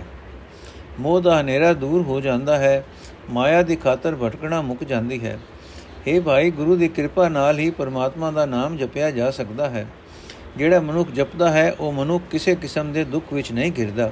ਮੋਹ 0.99 1.19
ਦਾ 1.21 1.39
ਹਨੇਰਾ 1.39 1.73
ਦੂਰ 1.73 2.01
ਹੋ 2.01 2.19
ਜਾਂਦਾ 2.21 2.57
ਹੈ 2.57 2.83
ਮਾਇਆ 3.29 3.61
ਦੀ 3.61 3.75
ਖਾਤਰ 3.75 4.15
ਭਟਕਣਾ 4.15 4.61
ਮੁੱਕ 4.61 4.83
ਜਾਂਦੀ 4.83 5.23
ਹੈ 5.23 5.37
हे 6.07 6.21
ਭਾਈ 6.21 6.51
ਗੁਰੂ 6.51 6.75
ਦੀ 6.75 6.87
ਕਿਰਪਾ 6.87 7.27
ਨਾਲ 7.29 7.59
ਹੀ 7.59 7.69
ਪਰਮਾਤਮਾ 7.71 8.31
ਦਾ 8.31 8.45
ਨਾਮ 8.45 8.77
ਜਪਿਆ 8.77 9.09
ਜਾ 9.11 9.29
ਸਕਦਾ 9.31 9.69
ਹੈ 9.69 9.85
ਜਿਹੜਾ 10.57 10.79
ਮਨੁੱਖ 10.79 11.09
ਜਪਦਾ 11.11 11.49
ਹੈ 11.51 11.71
ਉਹ 11.71 11.91
ਮਨੁੱਖ 11.91 12.23
ਕਿਸੇ 12.31 12.55
ਕਿਸਮ 12.55 12.91
ਦੇ 12.93 13.03
ਦੁੱਖ 13.05 13.33
ਵਿੱਚ 13.33 13.51
ਨਹੀਂ 13.51 13.71
ਘਿਰਦਾ 13.71 14.11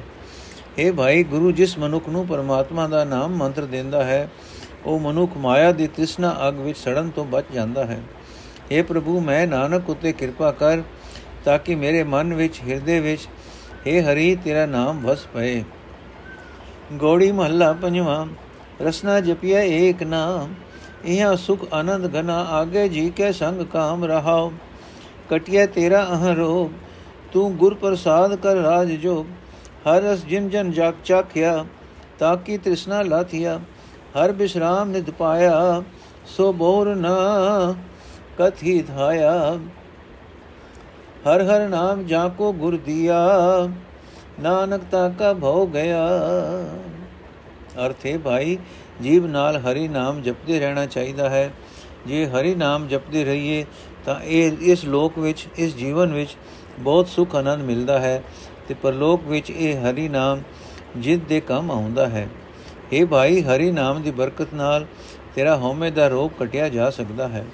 हे 0.80 0.94
ਭਾਈ 0.94 1.24
ਗੁਰੂ 1.24 1.52
ਜਿਸ 1.52 1.78
ਮਨੁੱਖ 1.78 2.10
ਨੂੰ 2.10 2.26
ਪਰਮਾਤਮਾ 2.28 2.88
ਦਾ 2.88 3.04
ਨਾਮ 3.06 3.36
ਮੰਤਰ 3.36 3.66
ਦਿੰਦਾ 3.66 4.04
ਹੈ 4.04 4.28
ਉਹ 4.87 5.01
ਮਨੁੱਖ 5.01 5.37
ਮਾਇਆ 5.37 5.73
ਦੀ 5.73 5.87
ਤ੍ਰਿਸ਼ਨਾ 5.87 6.37
ਅਗ 6.49 6.55
ਵਿੱਚ 6.55 6.79
ਸੜਨ 6.79 7.11
ਤੋਂ 7.11 7.25
ਬਚ 7.25 7.45
ਜਾਂਦਾ 7.53 7.85
ਹੈ। 7.85 8.01
हे 8.73 8.85
ਪ੍ਰਭੂ, 8.85 9.21
ਮੈਂ 9.21 9.47
ਨਾਨਕ 9.47 9.91
ਉਤੇ 9.91 10.13
ਕਿਰਪਾ 10.13 10.53
ਕਰ 10.53 10.83
ਤਾਂ 11.45 11.59
ਕਿ 11.59 11.75
ਮੇਰੇ 11.75 12.03
ਮਨ 12.05 12.35
ਵਿੱਚ, 12.35 12.61
ਹਿਰਦੇ 12.69 13.01
ਵਿੱਚ 13.01 13.29
हे 13.87 14.03
ਹਰੀ, 14.03 14.37
ਤੇਰਾ 14.37 14.67
ਨਾਮ 14.67 15.07
ਵਸ 15.07 15.27
ਪਏ। 15.35 15.65
ਗੋੜੀ 16.93 17.33
ਮਹੱਲਾ 17.33 17.73
ਪੰਜਵਾਂ, 17.73 18.27
ਰਸਨਾ 18.83 19.21
ਜਪਿਆ 19.21 19.63
ਏਕ 19.63 20.03
ਨਾਮ, 20.03 20.55
ਇਹਾਂ 21.05 21.37
ਸੁਖ 21.37 21.67
ਆਨੰਦ 21.73 22.21
ਘਨਾ 22.21 22.39
ਆਗੇ 22.45 22.89
ਜੀ 22.89 23.11
ਕੇ 23.11 23.33
ਸੰਗ 23.33 23.67
ਕਾਮ 23.67 24.05
ਰਹਾਓ 24.05 24.53
ਕਟਿਆ 25.31 25.67
ਤੇਰਾ 25.67 26.05
ਅਹ 26.05 26.35
ਰੋਗ 26.35 26.71
ਤੂੰ 27.33 27.57
ਗੁਰ 27.57 27.75
ਪ੍ਰਸਾਦ 27.75 28.35
ਕਰ 28.35 28.57
ਰਾਜ 28.57 28.93
ਜੋਗ 28.93 29.27
ਹਰ 29.89 30.03
ਰਸ 30.03 30.25
ਜਿਨ 30.25 30.49
ਜਨ 30.49 30.71
ਜਾਗ 30.71 30.95
ਚਾਖਿਆ 31.05 31.65
ਤਾਕੀ 32.19 32.59
ਤ੍ਰਿਸ਼ਨਾ 32.59 33.03
ਲਾਥਿਆ 33.03 33.61
ਹਰ 34.19 34.33
ਬਿਸ਼ਰਾਮ 34.33 34.91
ਨਿਦ 34.91 35.11
ਪਾਇਆ, 35.11 35.83
ਸੋ 36.27 36.53
ਬੋਰ 36.53 36.95
ਨ 36.95 37.07
ਕਥੀ 38.39 38.83
ਧਾਇਆ 38.83 39.59
ਹਰ 41.27 41.43
ਹਰ 41.43 41.69
ਨਾਮ 41.69 42.05
ਜਾ 42.05 42.29
ਕੋ 42.29 42.53
ਗੁਰ 42.53 42.77
ਦਿਆ, 42.77 43.19
ਨਾਨਕ 44.41 44.83
ਤਾ 44.91 45.09
ਕਾ 45.09 45.33
ਭਉ 45.33 45.67
ਗਿਆ। 45.67 46.07
ਅਰਥੇ 47.87 48.17
ਭਾਈ, 48.19 48.59
ਜੀਵ 49.03 49.27
ਨਾਲ 49.27 49.57
ਹਰੀ 49.57 49.89
ਨਾਮ 49.89 50.23
ਜਪਦੇ 50.23 50.61
ਰਹਿਣਾ 50.61 50.87
ਚਾਹੀਦਾ 50.87 51.29
ਹੈ। 51.29 51.51
ਜੇ 52.07 52.27
ਹਰੀ 52.27 52.55
ਨਾਮ 52.55 52.89
ਜਪਦੇ 52.89 53.25
ਰਹੀਏ, 53.25 53.65
ਤਾਂ 54.05 54.21
ਇਹ 54.21 54.53
ਇਸ 54.63 54.85
ਲੋਕ 54.85 55.19
ਵਿੱਚ, 55.19 55.47
ਇਸ 55.59 55.77
ਜੀਵਨ 55.77 56.13
ਵਿੱਚ 56.13 56.37
ਬਹੁਤ 56.79 57.09
ਸੁਖ 57.09 57.35
ਆਨੰਦ 57.37 57.63
ਮਿਲਦਾ 57.63 57.99
ਹੈ 57.99 58.23
ਤੇ 58.69 58.75
ਪਰਲੋਕ 58.75 59.23
ਵਿੱਚ 59.27 59.51
ਇਹ 59.51 59.81
ਹਰੀ 59.81 60.09
ਨਾਮ 60.09 60.43
ਜਿੱਦ 60.97 61.27
ਦੇ 61.29 61.41
ਕੰਮ 61.41 61.71
ਆਉਂਦਾ 61.71 62.07
ਹੈ। 62.07 62.29
ਇਹ 62.93 63.07
ਭਾਈ, 63.07 63.43
ਹਰੀ 63.43 63.71
ਨਾਮ 63.71 64.03
ਦੀ 64.03 64.11
ਬਰਕਤ 64.11 64.55
ਨਾਲ 64.55 64.87
ਤੇਰਾ 65.35 65.57
ਹਉਮੈ 65.57 65.91
ਦਾ 65.91 66.09
ਰੋਗ 66.09 66.31
ਕਟਿਆ 66.41 66.69
ਜਾ 66.69 66.91
ਸਕਦਾ 66.91 67.29
ਹੈ। 67.29 67.45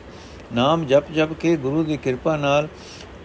ਨਾਮ 0.53 0.87
ਜਪ 0.87 1.13
ਜਪ 1.13 1.33
ਕੇ 1.33 1.57
ਗੁਰੂ 1.57 1.85
ਦੀ 1.85 1.97
ਕਿਰਪਾ 1.97 2.37
ਨਾਲ 2.37 2.69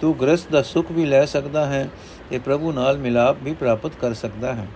ਤੂੰ 0.01 0.15
ਗ੍ਰਸਤ 0.21 0.51
ਦਾ 0.51 0.61
ਸੁਖ 0.61 0.91
ਵੀ 0.91 1.05
ਲੈ 1.05 1.25
ਸਕਦਾ 1.25 1.65
ਹੈ 1.65 1.89
ਤੇ 2.29 2.39
ਪ੍ਰਭੂ 2.39 2.71
ਨਾਲ 2.71 2.97
ਮਿਲਾਪ 2.97 3.37
ਵੀ 3.43 3.53
ਪ੍ਰਾਪਤ 3.53 3.91
ਕਰ 4.01 4.13
ਸਕਦਾ 4.13 4.53
ਹੈ। 4.53 4.67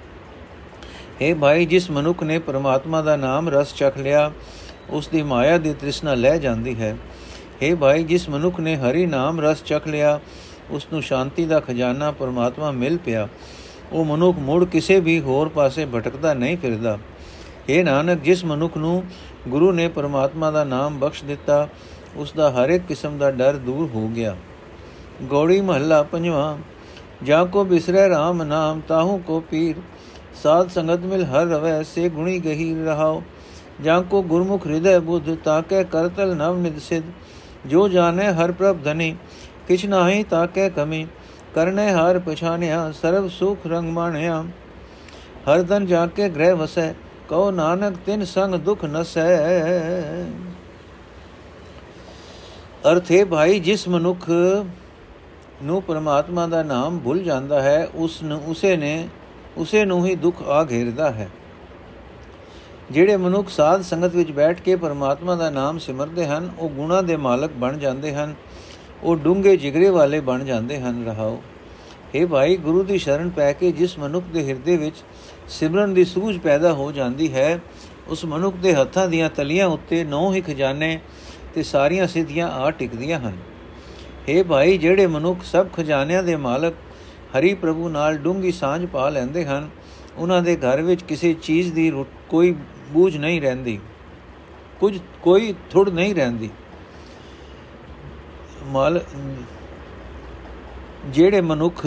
हे 1.21 1.37
ਭਾਈ, 1.37 1.65
ਜਿਸ 1.65 1.91
ਮਨੁੱਖ 1.91 2.23
ਨੇ 2.23 2.39
ਪਰਮਾਤਮਾ 2.39 3.01
ਦਾ 3.01 3.15
ਨਾਮ 3.15 3.49
ਰਸ 3.49 3.73
ਚਖ 3.73 3.97
ਲਿਆ, 3.97 4.31
ਉਸ 4.89 5.07
ਦੀ 5.07 5.21
ਮਾਇਆ 5.21 5.57
ਦੀ 5.57 5.73
ਤ੍ਰਿਸ਼ਨਾ 5.73 6.13
ਲੈ 6.13 6.37
ਜਾਂਦੀ 6.37 6.79
ਹੈ। 6.79 6.97
हे 7.63 7.77
ਭਾਈ, 7.77 8.03
ਜਿਸ 8.03 8.29
ਮਨੁੱਖ 8.29 8.59
ਨੇ 8.59 8.75
ਹਰੀ 8.75 9.05
ਨਾਮ 9.05 9.41
ਰਸ 9.41 9.63
ਚਖ 9.63 9.87
ਲਿਆ, 9.87 10.19
ਉਸ 10.69 10.87
ਨੂੰ 10.93 11.01
ਸ਼ਾਂਤੀ 11.01 11.45
ਦਾ 11.45 11.59
ਖਜ਼ਾਨਾ 11.59 12.11
ਪਰਮਾਤਮਾ 12.11 12.71
ਮਿਲ 12.71 12.97
ਪਿਆ। 12.97 13.27
ਉਹ 13.91 14.05
ਮਨੁੱਖ 14.05 14.37
ਮੁੜ 14.37 14.65
ਕਿਸੇ 14.65 14.99
ਵੀ 14.99 15.19
ਹੋਰ 15.19 15.49
ਪਾਸੇ 15.49 15.85
ਭਟਕਦਾ 15.85 16.33
ਨਹੀਂ 16.33 16.57
ਫਿਰਦਾ। 16.57 16.99
हे 17.69 17.83
ਨਾਨਕ, 17.83 18.21
ਜਿਸ 18.21 18.45
ਮਨੁੱਖ 18.45 18.77
ਨੂੰ 18.77 19.03
ਗੁਰੂ 19.47 19.71
ਨੇ 19.71 19.87
ਪਰਮਾਤਮਾ 19.87 20.51
ਦਾ 20.51 20.63
ਨਾਮ 20.63 20.99
ਬਖਸ਼ 20.99 21.23
ਦਿੱਤਾ, 21.23 21.67
ਉਸ 22.15 22.33
ਦਾ 22.33 22.49
ਹਰ 22.51 22.69
ਇੱਕ 22.69 22.85
ਕਿਸਮ 22.85 23.17
ਦਾ 23.17 23.31
ਡਰ 23.31 23.53
ਦੂਰ 23.57 23.89
ਹੋ 23.95 24.07
ਗਿਆ। 24.07 24.35
ਗੌੜੀ 25.23 25.61
ਮਹੱਲਾ 25.61 26.01
ਪੰਜਵਾਂ, 26.03 26.57
ਜਾ 27.23 27.43
ਕੋ 27.45 27.63
ਬਿਸਰੇ 27.63 28.07
RAM 28.09 28.43
ਨਾਮ, 28.43 28.81
ਤਾਹੂ 28.87 29.17
ਕੋ 29.17 29.39
ਪੀਰ, 29.39 29.75
ਸਾਧ 30.43 30.69
ਸੰਗਤ 30.69 30.99
ਮਿਲ 30.99 31.23
ਹਰ 31.23 31.45
ਰਵੈ, 31.45 31.83
ਸੇ 31.83 32.09
ਗੁਣੀ 32.09 32.39
ਗਹੀ 32.39 32.73
ਰਹਾਓ। 32.85 33.21
ਜਾਂ 33.81 34.01
ਕੋ 34.01 34.21
ਗੁਰਮੁਖ 34.21 34.67
ਹਿਰਦੈ 34.67 34.99
ਬੁੱਧ, 34.99 35.35
ਤਾਕੇ 35.35 35.83
ਕਰਤਲ 35.83 36.35
ਨਵ 36.35 36.57
ਨਿਦ 36.57 36.79
ਸਿਧ, 36.79 37.03
ਜੋ 37.65 37.87
ਜਾਣੇ 37.87 38.27
ਹਰ 38.33 38.51
ਪ੍ਰਭ 38.51 38.83
ਧਨੀ, 38.83 39.15
ਕਿਛ 39.67 39.85
ਨਾਹੀ 39.85 40.23
ਤਾਕੇ 40.23 40.69
ਕਮੀ, 40.69 41.07
ਕਰਨੇ 41.55 41.91
ਹਰ 41.91 42.19
ਪਛਾਨਿਆ, 42.19 42.91
ਸਰਬ 42.91 43.27
ਸੁਖ 43.29 43.67
ਰੰਗ 43.67 43.89
ਮਾਣਿਆ। 43.89 44.43
ਹਰ 45.49 45.61
ਦਨ 45.61 45.85
ਜਾ 45.85 46.05
ਕੇ 46.07 46.29
ਗ੍ਰਹਿ 46.29 46.53
ਵਸੈ 46.53 46.93
ਕਉ 47.29 47.51
ਨਾਨਕ 47.51 47.97
ਤਿਨ 48.05 48.25
ਸੰਗ 48.25 48.55
ਦੁਖ 48.55 48.85
ਨਸੈ। 48.85 49.27
ਅਰਥੇ 52.91 53.23
ਭਾਈ, 53.23 53.59
ਜਿਸ 53.59 53.87
ਮਨੁੱਖ 53.87 54.29
ਨੂੰ 55.63 55.81
ਪਰਮਾਤਮਾ 55.81 56.47
ਦਾ 56.47 56.63
ਨਾਮ 56.63 56.99
ਭੁੱਲ 56.99 57.23
ਜਾਂਦਾ 57.23 57.61
ਹੈ 57.61 57.87
ਉਸ 57.95 58.21
ਨੂੰ 58.23 58.41
ਉਸੇ 58.47 58.75
ਨੇ, 58.77 59.07
ਉਸੇ 59.57 59.85
ਨੂੰ 59.85 60.05
ਹੀ 60.05 60.15
ਦੁੱਖ 60.15 60.41
ਆ 60.41 60.63
ਘੇਰਦਾ 60.63 61.11
ਹੈ। 61.11 61.29
ਜਿਹੜੇ 62.91 63.17
ਮਨੁੱਖ 63.17 63.49
ਸਾਧ 63.49 63.81
ਸੰਗਤ 63.81 64.15
ਵਿੱਚ 64.15 64.31
ਬੈਠ 64.31 64.61
ਕੇ 64.61 64.75
ਪਰਮਾਤਮਾ 64.75 65.35
ਦਾ 65.35 65.49
ਨਾਮ 65.49 65.77
ਸਿਮਰਦੇ 65.77 66.25
ਹਨ, 66.25 66.49
ਉਹ 66.59 66.69
ਗੁਣਾ 66.69 67.01
ਦੇ 67.01 67.15
ਮਾਲਕ 67.17 67.51
ਬਣ 67.51 67.77
ਜਾਂਦੇ 67.77 68.13
ਹਨ, 68.15 68.33
ਉਹ 69.03 69.15
ਡੂੰਘੇ 69.15 69.55
ਜਿਗਰੇ 69.57 69.89
ਵਾਲੇ 69.89 70.19
ਬਣ 70.19 70.43
ਜਾਂਦੇ 70.43 70.79
ਹਨ। 70.79 71.03
ਰਹਾਓ 71.05 71.41
हे 72.15 72.27
ਭਾਈ, 72.27 72.57
ਗੁਰੂ 72.57 72.83
ਦੀ 72.83 72.97
ਸ਼ਰਨ 72.97 73.29
ਪੈ 73.29 73.51
ਕੇ 73.53 73.71
ਜਿਸ 73.71 73.97
ਮਨੁੱਖ 73.99 74.25
ਦੇ 74.25 74.47
ਹਿਰਦੇ 74.47 74.77
ਵਿੱਚ 74.77 75.03
ਸਿਮਰਨ 75.53 75.93
ਦੀ 75.93 76.05
ਸੂਝ 76.05 76.37
ਪੈਦਾ 76.39 76.73
ਹੋ 76.73 76.91
ਜਾਂਦੀ 76.91 77.33
ਹੈ। 77.33 77.59
ਉਸ 78.07 78.23
ਮਨੁੱਖ 78.25 78.55
ਦੇ 78.55 78.73
ਹੱਥਾਂ 78.75 79.07
ਦੀਆਂ 79.07 79.29
ਤਲੀਆਂ 79.29 79.67
ਉੱਤੇ 79.67 80.03
ਨੌ 80.03 80.31
ਹੀ 80.33 80.41
ਖਜ਼ਾਨੇ 80.41 80.99
ਤੇ 81.53 81.63
ਸਾਰੀਆਂ 81.63 82.07
ਸਿੱਧੀਆਂ 82.07 82.49
ਆ 82.49 82.71
ਟਿਕਦੀਆਂ 82.71 83.19
ਹਨ। 83.19 83.37
हे 84.29 84.43
ਭਾਈ, 84.45 84.77
ਜਿਹੜੇ 84.77 85.07
ਮਨੁੱਖ 85.07 85.43
ਸਭ 85.43 85.67
ਖਜ਼ਾਨਿਆਂ 85.73 86.23
ਦੇ 86.23 86.35
ਮਾਲਕ 86.37 86.73
ਹਰੀ 87.37 87.53
ਪ੍ਰਭੂ 87.53 87.89
ਨਾਲ 87.89 88.17
ਡੂੰਗੀ 88.17 88.51
ਸਾਂਝ 88.51 88.85
ਪਾ 88.85 89.07
ਲੈਂਦੇ 89.09 89.45
ਹਨ, 89.45 89.69
ਉਹਨਾਂ 90.17 90.41
ਦੇ 90.41 90.55
ਘਰ 90.55 90.81
ਵਿੱਚ 90.81 91.03
ਕਿਸੇ 91.03 91.33
ਚੀਜ਼ 91.33 91.73
ਦੀ 91.73 91.91
ਕੋਈ 92.29 92.55
ਬੂਝ 92.91 93.15
ਨਹੀਂ 93.17 93.41
ਰਹਿੰਦੀ, 93.41 93.79
ਕੁਝ, 94.79 94.97
ਕੋਈ 95.21 95.53
ਥੁੜ 95.71 95.89
ਨਹੀਂ 95.89 96.15
ਰਹਿੰਦੀ। 96.15 96.49
ਮਾਲ 98.65 99.01
ਜਿਹੜੇ 101.09 101.41
ਮਨੁੱਖ 101.41 101.85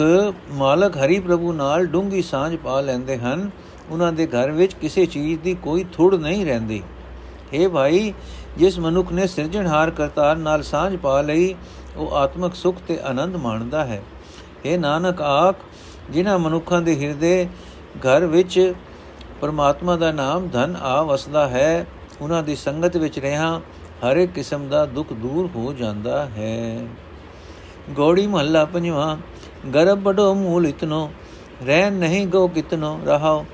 ਮਾਲਕ 0.51 0.97
ਹਰੀ 0.97 1.19
ਪ੍ਰਭੂ 1.19 1.53
ਨਾਲ 1.53 1.85
ਡੂੰਗੀ 1.85 2.21
ਸਾਂਝ 2.21 2.55
ਪਾ 2.55 2.81
ਲੈਂਦੇ 2.81 3.17
ਹਨ, 3.17 3.49
ਉਹਨਾਂ 3.89 4.11
ਦੇ 4.13 4.27
ਘਰ 4.27 4.51
ਵਿੱਚ 4.51 4.73
ਕਿਸੇ 4.73 5.05
ਚੀਜ਼ 5.05 5.39
ਦੀ 5.39 5.53
ਕੋਈ 5.53 5.85
ਥੁੜ 5.93 6.15
ਨਹੀਂ 6.15 6.45
ਰਹਿੰਦੀ। 6.45 6.83
हे 7.53 7.69
ਭਾਈ, 7.69 8.13
ਜਿਸ 8.57 8.79
ਮਨੁੱਖ 8.79 9.11
ਨੇ 9.11 9.27
ਸਿਰਜਣਹਾਰ 9.27 9.89
ਕਰਤਾਰ 9.89 10.35
ਨਾਲ 10.37 10.63
ਸਾਂਝ 10.63 10.95
ਪਾ 10.95 11.21
ਲਈ, 11.21 11.55
ਉਹ 11.97 12.11
ਆਤਮਿਕ 12.11 12.55
ਸੁਖ 12.55 12.75
ਤੇ 12.87 12.99
ਆਨੰਦ 12.99 13.35
ਮਾਣਦਾ 13.35 13.85
ਹੈ। 13.85 14.01
हे 14.65 14.79
ਨਾਨਕ 14.79 15.21
ਆਖ, 15.21 15.55
ਜਿਨ੍ਹਾਂ 16.11 16.39
ਮਨੁੱਖਾਂ 16.39 16.81
ਦੇ 16.81 16.95
ਹਿਰਦੇ 16.95 17.47
ਘਰ 17.97 18.25
ਵਿੱਚ 18.25 18.73
ਪਰਮਾਤਮਾ 19.41 19.95
ਦਾ 19.95 20.11
ਨਾਮ 20.11 20.47
ਧਨ 20.47 20.75
ਆ 20.81 21.01
ਵਸਦਾ 21.01 21.47
ਹੈ, 21.47 21.85
ਉਹਨਾਂ 22.21 22.43
ਦੀ 22.43 22.55
ਸੰਗਤ 22.55 22.97
ਵਿੱਚ 22.97 23.19
ਰਹਾ 23.19 23.61
ਹਰ 24.03 24.17
ਇੱਕ 24.17 24.31
ਕਿਸਮ 24.31 24.67
ਦਾ 24.69 24.85
ਦੁੱਖ 24.85 25.13
ਦੂਰ 25.13 25.49
ਹੋ 25.55 25.73
ਜਾਂਦਾ 25.73 26.25
ਹੈ। 26.25 26.87
ਗੋੜੀ 27.95 28.27
ਮਹੱਲਾ 28.27 28.65
ਪੰਜਵਾਂ 28.65 29.17
ਗਰਬ 29.73 29.99
ਬੜੋ 29.99 30.33
ਮੂਲ 30.33 30.67
ਇਤਨੋ 30.67 31.09
ਰਹਿ 31.65 31.89
ਨਹੀਂ 31.91 32.27
ਗੋ 32.27 32.47
ਕਿਤਨੋ 32.47 32.99
ਰਹਾਓ 33.05 33.45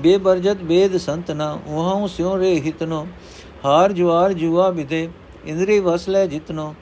ਬੇਬਰਜਤ 0.00 0.62
ਬੇਦ 0.62 0.96
ਸੰਤਨਾ 0.96 1.58
ਉਹਾਂ 1.66 2.08
ਸਿਉ 2.08 2.38
ਰੇ 2.38 2.60
ਹਿਤਨੋ, 2.60 3.06
ਹਾਰ 3.64 3.92
ਜੁਆਰ 3.92 4.32
ਜੁਆ 4.32 4.70
ਬਿਦੇ, 4.70 5.08
ਇੰਦਰੀ 5.44 5.78
ਵਸਲੇ 5.80 6.26
ਜਿਤਨੋ, 6.26 6.74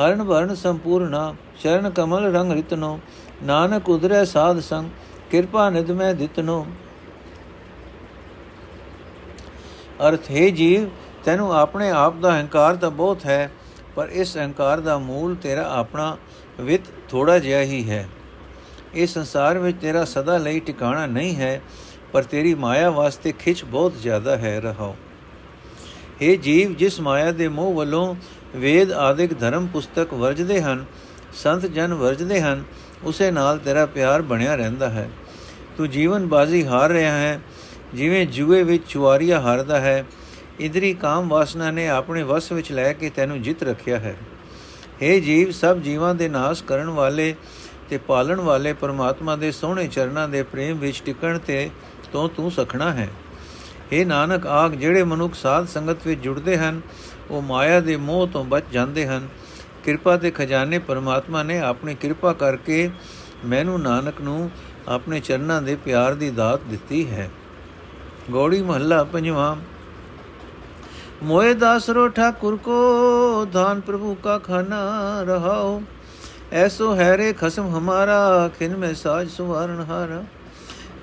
ਹਰਨ 0.00 0.22
ਵਰਨ 0.22 0.54
ਸੰਪੂਰਣਾ 0.54 1.34
ਚਰਨ 1.62 1.90
ਕਮਲ 1.90 2.32
ਰੰਗ 2.32 2.52
ਰਿਤਨੋ, 2.52 2.98
ਨਾਨਕ 3.42 3.88
ਉਦਰੈ 3.88 4.24
ਸਾਧ 4.24 4.60
ਸੰਗ, 4.60 4.90
ਕਿਰਪਾ 5.30 5.70
ਨਿਦ 5.70 5.90
ਮੈਂ 5.90 6.14
ਦਿਤਨੋ। 6.14 6.66
ਅਰਥ, 10.08 10.30
ਹੈ 10.30 10.48
ਜੀਵ, 10.48 10.88
ਤੈਨੂੰ 11.24 11.52
ਆਪਣੇ 11.54 11.90
ਆਪ 11.90 12.14
ਦਾ 12.14 12.40
ਹੰਕਾਰ 12.40 12.76
ਤਾਂ 12.76 12.90
ਬਹੁਤ 12.90 13.26
ਹੈ, 13.26 13.50
ਪਰ 13.94 14.08
ਇਸ 14.08 14.36
ਹੰਕਾਰ 14.36 14.80
ਦਾ 14.80 14.98
ਮੂਲ 14.98 15.34
ਤੇਰਾ 15.34 15.68
ਆਪਣਾ 15.70 16.16
ਵਿਤ 16.60 16.80
ਥੋੜਾ 17.08 17.38
ਜਿਹਾ 17.38 17.62
ਹੀ 17.62 17.90
ਹੈ। 17.90 18.08
ਇਸ 18.94 19.14
ਸੰਸਾਰ 19.14 19.58
ਵਿੱਚ 19.58 19.76
ਤੇਰਾ 19.80 20.04
ਸਦਾ 20.04 20.38
ਲਈ 20.38 20.60
ਟਿਕਾਣਾ 20.60 21.06
ਨਹੀਂ 21.06 21.36
ਹੈ, 21.36 21.62
ਪਰ 22.12 22.22
ਤੇਰੀ 22.22 22.54
ਮਾਇਆ 22.54 22.90
ਵਾਸਤੇ 22.90 23.32
ਖਿੱਚ 23.32 23.64
ਬਹੁਤ 23.64 23.92
ਜ਼ਿਆਦਾ 24.02 24.36
ਹੈ, 24.36 24.60
ਰਹਾਓ। 24.60 24.96
हे 26.22 26.36
ਜੀਵ, 26.36 26.74
ਜਿਸ 26.74 27.00
ਮਾਇਆ 27.00 27.32
ਦੇ 27.32 27.48
ਮੋਹ 27.48 27.74
ਵੱਲੋਂ 27.74 28.14
ਵੇਦ 28.56 28.92
ਆਦਿਕ 28.92 29.38
ਧਰਮ 29.40 29.66
ਪੁਸਤਕ 29.66 30.14
ਵਰਜਦੇ 30.14 30.62
ਹਨ, 30.62 30.84
ਸੰਤ 31.34 31.66
ਜਨ 31.66 31.94
ਵਰਜਦੇ 31.94 32.40
ਹਨ, 32.40 32.64
ਉਸੇ 33.04 33.30
ਨਾਲ 33.30 33.58
ਤੇਰਾ 33.58 33.86
ਪਿਆਰ 33.86 34.22
ਬਣਿਆ 34.22 34.54
ਰਹਿੰਦਾ 34.54 34.90
ਹੈ। 34.90 35.10
ਤੂੰ 35.76 35.90
ਜੀਵਨ 35.90 36.26
ਬਾਜ਼ੀ 36.26 36.66
ਹਾਰ 36.66 36.90
ਰਿਹਾ 36.90 37.16
ਹੈ, 37.16 37.40
ਜਿਵੇਂ 37.94 38.26
ਜੂਏ 38.26 38.62
ਵਿੱਚ 38.62 38.82
ਚੁਆਰੀਆ 38.88 39.40
ਹਾਰਦਾ 39.40 39.80
ਹੈ। 39.80 40.04
ਇਦਰੀ 40.60 40.94
ਕਾਮ 40.94 41.28
ਵਾਸਨਾ 41.28 41.70
ਨੇ 41.70 41.88
ਆਪਣੇ 41.88 42.22
ਵਸ 42.22 42.52
ਵਿੱਚ 42.52 42.72
ਲੈ 42.72 42.92
ਕੇ 42.92 43.10
ਤੈਨੂੰ 43.10 43.42
ਜਿੱਤ 43.42 43.62
ਰੱਖਿਆ 43.62 43.98
ਹੈ। 43.98 44.16
हे 45.02 45.20
ਜੀਵ, 45.20 45.50
ਸਭ 45.50 45.78
ਜੀਵਾਂ 45.78 46.14
ਦੇ 46.14 46.28
ਨਾਸ਼ 46.28 46.62
ਕਰਨ 46.64 46.90
ਵਾਲੇ 46.90 47.34
ਤੇ 47.90 47.98
ਪਾਲਣ 47.98 48.40
ਵਾਲੇ 48.40 48.72
ਪਰਮਾਤਮਾ 48.72 49.36
ਦੇ 49.36 49.52
ਸੋਹਣੇ 49.52 49.86
ਚਰਨਾਂ 49.86 50.28
ਦੇ 50.28 50.42
ਪ੍ਰੇਮ 50.42 50.78
ਵਿੱਚ 50.78 51.02
ਟਿਕਣ 51.06 51.38
ਤੇ 51.38 51.70
ਤੋਂ 52.12 52.28
ਤੂੰ 52.28 52.50
ਸਖਣਾ 52.50 52.92
ਹੈ। 52.92 53.08
हे 53.92 54.06
ਨਾਨਕ 54.06 54.46
ਆਖ 54.46 54.72
ਜਿਹੜੇ 54.72 55.02
ਮਨੁੱਖ 55.04 55.34
ਸਾਧ 55.34 55.66
ਸੰਗਤ 55.66 56.06
ਵਿੱਚ 56.06 56.20
ਜੁੜਦੇ 56.20 56.56
ਹਨ, 56.58 56.80
ਉਹ 57.30 57.42
ਮਾਇਆ 57.42 57.80
ਦੇ 57.80 57.96
ਮੋਹ 57.96 58.26
ਤੋਂ 58.26 58.44
ਬਚ 58.44 58.64
ਜਾਂਦੇ 58.72 59.06
ਹਨ। 59.06 59.28
ਕਿਰਪਾ 59.84 60.16
ਤੇ 60.16 60.30
ਖਜ਼ਾਨੇ 60.30 60.78
ਪਰਮਾਤਮਾ 60.78 61.42
ਨੇ 61.42 61.60
ਆਪਣੀ 61.60 61.94
ਕਿਰਪਾ 61.94 62.32
ਕਰਕੇ 62.32 62.90
ਮੈਨੂੰ 63.44 63.80
ਨਾਨਕ 63.80 64.20
ਨੂੰ 64.20 64.50
ਆਪਣੇ 64.88 65.20
ਚਰਨਾਂ 65.20 65.62
ਦੇ 65.62 65.76
ਪਿਆਰ 65.76 66.14
ਦੀ 66.14 66.30
ਦਾਤ 66.30 66.60
ਦਿੱਤੀ 66.60 67.10
ਹੈ। 67.10 67.30
ਗੋੜੀ 68.30 68.62
ਮਹੱਲਾ 68.62 69.04
ਪੰਜਵਾਂ 69.04 69.56
मोए 71.23 71.53
दासरो 71.55 72.07
ठाकुर 72.11 72.55
को 72.59 72.77
धान 73.51 73.81
प्रभु 73.81 74.13
का 74.23 74.37
खाना 74.39 74.79
रहाओ 75.27 75.69
ऐसो 76.55 76.91
हैरे 76.95 77.31
खसम 77.35 77.69
हमारा 77.71 78.17
खिन 78.57 78.75
में 78.77 78.93
साज 78.95 79.29
सुवारण 79.29 79.83
हारा 79.85 80.19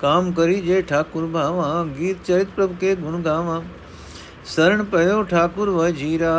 काम 0.01 0.31
करी 0.33 0.59
जे 0.61 0.81
ठाकुर 0.83 1.25
भावा 1.31 1.67
गीत 1.95 2.23
चरित 2.23 2.55
प्रभु 2.55 2.75
के 2.77 2.95
गुण 2.97 3.21
गावा 3.23 3.59
शरण 4.47 4.83
पयो 4.87 5.21
ठाकुर 5.27 5.69
वह 5.71 5.89
जीरा 5.95 6.33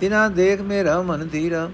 तिना 0.00 0.28
देख 0.34 0.60
मेरा 0.66 1.00
मन 1.04 1.28
धीरा 1.32 1.66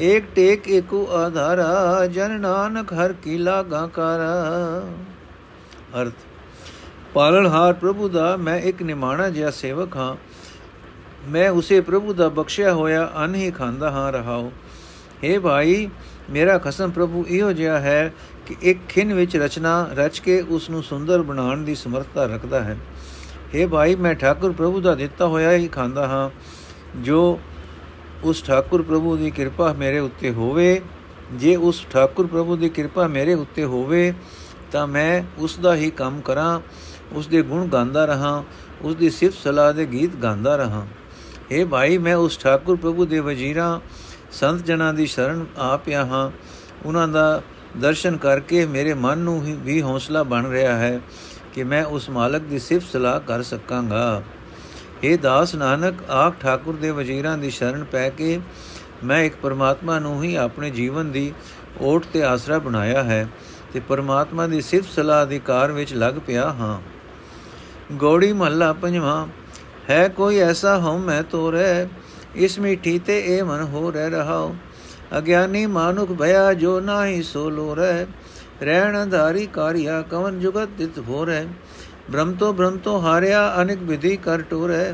एक 0.00 0.28
टेक 0.34 0.68
एको 0.72 1.04
आधारा 1.16 1.70
जन 2.12 2.36
नानक 2.42 2.92
हर 2.94 3.12
कीला 3.24 3.62
गाकारा 3.70 4.34
ਅਰਥ 5.94 6.24
ਪਾਲਣਹਾਰ 7.14 7.72
ਪ੍ਰਭੂ 7.72 8.08
ਦਾ 8.08 8.36
ਮੈਂ 8.36 8.58
ਇੱਕ 8.60 8.82
ਨਿਮਾਣਾ 8.82 9.28
ਜਿਹਾ 9.28 9.50
ਸੇਵਕ 9.50 9.96
ਹਾਂ 9.96 10.14
ਮੈਂ 11.27 11.49
ਉਸੇ 11.49 11.81
ਪ੍ਰਭੂ 11.81 12.13
ਦਾ 12.13 12.29
ਬਖਸ਼ਿਆ 12.29 12.73
ਹੋਇਆ 12.73 13.11
ਅਨ 13.25 13.35
ਹੀ 13.35 13.51
ਖਾਂਦਾ 13.51 13.91
ਹਾਂ 13.91 14.11
ਰਹਾਉ। 14.11 14.49
हे 15.23 15.41
ਭਾਈ, 15.41 15.89
ਮੇਰਾ 16.29 16.57
ਖਸਮ 16.57 16.91
ਪ੍ਰਭੂ 16.91 17.25
ਇਹੋ 17.29 17.51
ਜਿਹਾ 17.51 17.79
ਹੈ 17.79 18.13
ਕਿ 18.45 18.55
ਇੱਕ 18.61 18.79
ਖਿੰਨ 18.89 19.13
ਵਿੱਚ 19.13 19.37
ਰਚਨਾ 19.37 19.89
ਰਚ 19.93 20.19
ਕੇ 20.19 20.41
ਉਸ 20.41 20.69
ਨੂੰ 20.69 20.83
ਸੁੰਦਰ 20.83 21.21
ਬਣਾਉਣ 21.21 21.63
ਦੀ 21.63 21.75
ਸਮਰੱਥਾ 21.75 22.25
ਰੱਖਦਾ 22.25 22.63
ਹੈ। 22.63 22.77
हे 23.55 23.69
ਭਾਈ, 23.69 23.95
ਮੈਂ 23.95 24.13
ਠਾਕੁਰ 24.15 24.51
ਪ੍ਰਭੂ 24.51 24.81
ਦਾ 24.81 24.95
ਦਿੱਤਾ 24.95 25.27
ਹੋਇਆ 25.27 25.51
ਹੀ 25.51 25.67
ਖਾਂਦਾ 25.67 26.07
ਹਾਂ, 26.07 26.29
ਜੋ 26.99 27.39
ਉਸ 28.23 28.43
ਠਾਕੁਰ 28.43 28.81
ਪ੍ਰਭੂ 28.81 29.17
ਦੀ 29.17 29.31
ਕਿਰਪਾ 29.31 29.73
ਮੇਰੇ 29.73 29.99
ਉੱਤੇ 29.99 30.31
ਹੋਵੇ। 30.31 30.81
ਜੇ 31.33 31.55
ਉਸ 31.55 31.85
ਠਾਕੁਰ 31.91 32.27
ਪ੍ਰਭੂ 32.27 32.55
ਦੀ 32.55 32.69
ਕਿਰਪਾ 32.69 33.07
ਮੇਰੇ 33.07 33.33
ਉੱਤੇ 33.33 33.63
ਹੋਵੇ, 33.63 34.13
ਤਾਂ 34.71 34.87
ਮੈਂ 34.87 35.23
ਉਸ 35.37 35.59
ਦਾ 35.59 35.75
ਹੀ 35.75 35.89
ਕੰਮ 35.89 36.21
ਕਰਾਂ, 36.21 36.59
ਉਸ 37.13 37.27
ਦੇ 37.27 37.41
ਗੁਣ 37.41 37.67
ਗਾਉਂਦਾ 37.67 38.05
ਰਹਾ, 38.05 38.43
ਉਸ 38.81 38.95
ਦੀ 38.95 39.09
ਸਿਫਤ 39.09 39.37
ਸਲਾਹ 39.37 39.73
ਦੇ 39.73 39.85
ਗੀਤ 39.85 40.15
ਗਾਉਂਦਾ 40.15 40.55
ਰਹਾ। 40.55 40.87
हे 41.51 41.67
ਭਾਈ, 41.67 41.97
ਮੈਂ 41.97 42.15
ਉਸ 42.15 42.39
ਠਾਕੁਰ 42.39 42.75
ਪ੍ਰਭੂ 42.75 43.05
ਦੇ 43.05 43.19
ਵਜ਼ੀਰਾਂ, 43.19 43.79
ਸੰਤ 44.31 44.65
ਜਨਾਂ 44.65 44.93
ਦੀ 44.93 45.05
ਸ਼ਰਨ 45.05 45.45
ਆ 45.57 45.77
ਪਿਆ 45.77 46.05
ਹਾਂ। 46.05 46.31
ਉਹਨਾਂ 46.85 47.07
ਦਾ 47.07 47.41
ਦਰਸ਼ਨ 47.77 48.17
ਕਰਕੇ 48.17 48.65
ਮੇਰੇ 48.65 48.93
ਮਨ 48.93 49.17
ਨੂੰ 49.17 49.41
ਵੀ 49.59 49.81
ਹੌਸਲਾ 49.81 50.23
ਬਣ 50.23 50.45
ਰਿਹਾ 50.49 50.77
ਹੈ 50.77 50.99
ਕਿ 51.53 51.63
ਮੈਂ 51.63 51.85
ਉਸ 51.85 52.09
ਮਾਲਕ 52.09 52.41
ਦੀ 52.41 52.59
ਸਿਫਤ 52.59 52.87
ਸਲਾਹ 52.93 53.19
ਕਰ 53.19 53.43
ਸਕਾਂਗਾ। 53.43 54.21
हे 55.05 55.17
ਦਾਸ 55.21 55.55
ਨਾਨਕ 55.55 56.09
ਆਖ 56.09 56.33
ਠਾਕੁਰ 56.41 56.75
ਦੇ 56.75 56.91
ਵਜ਼ੀਰਾਂ 56.91 57.37
ਦੀ 57.37 57.49
ਸ਼ਰਨ 57.49 57.83
ਪੈ 57.83 58.09
ਕੇ 58.09 58.39
ਮੈਂ 59.03 59.23
ਇੱਕ 59.23 59.35
ਪਰਮਾਤਮਾ 59.35 59.99
ਨੂੰ 59.99 60.23
ਹੀ 60.23 60.35
ਆਪਣੇ 60.35 60.69
ਜੀਵਨ 60.69 61.11
ਦੀ 61.11 61.33
ਓਟ 61.81 62.05
ਤੇ 62.13 62.23
ਆਸਰਾ 62.23 62.59
ਬਣਾਇਆ 62.59 63.03
ਹੈ 63.03 63.27
ਤੇ 63.73 63.79
ਪਰਮਾਤਮਾ 63.79 64.47
ਦੀ 64.47 64.61
ਸਿਫਤ 64.61 64.89
ਸਲਾਹ 64.89 65.23
ਅਧਿਕਾਰ 65.23 65.71
ਵਿੱਚ 65.71 65.93
ਲੱਗ 65.93 66.13
ਪਿਆ 66.27 66.49
ਹਾਂ। 66.49 66.81
ਗੋੜੀ 67.93 68.33
ਮਹੱਲਾ 68.33 68.73
ਪੰਜਵਾਂ 68.73 69.27
ਹੈ 69.89 70.07
ਕੋਈ 70.07 70.39
ਐਸਾ 70.39 70.77
ਹਉ 70.79 70.97
ਮੈਂ 70.97 71.21
ਤੋਰੇ, 71.23 71.87
ਇਸ 72.35 72.59
ਮਿੱਠੀ 72.59 72.97
ਤੇ 72.99 73.19
ਇਹ 73.27 73.43
ਮਨ 73.43 73.61
ਹੋ 73.63 73.91
ਰਹਿ 73.91 74.09
ਰਹਾਉ। 74.09 74.53
ਅਗਿਆਨੀ 75.17 75.65
ਮਾਨੁਖ 75.65 76.11
ਭਇਆ 76.11 76.53
ਜੋ 76.53 76.79
ਨਾਹੀ 76.79 77.21
ਸੋ 77.23 77.49
ਲੋ 77.49 77.73
ਰਹਿ 77.75 78.05
ਰਹਿਣ 78.63 79.09
ਧਾਰੀ 79.09 79.45
ਕਾਰਿਆ 79.45 80.01
ਕਵਨ 80.01 80.39
ਜੁਗਤ 80.39 80.69
ਤਿਤ 80.77 80.97
ਹੋ 80.99 81.23
ਰਹਿ 81.25 81.45
ਬ੍ਰਹਮ 82.11 82.33
ਤੋਂ 82.33 82.53
ਬ੍ਰਹਮ 82.53 82.77
ਤੋਂ 82.77 82.99
ਹਾਰਿਆ 83.01 83.41
ਅਨੇਕ 83.61 83.79
ਵਿਧੀ 83.79 84.15
ਕਰ 84.17 84.41
ਟੋਰੇ, 84.41 84.93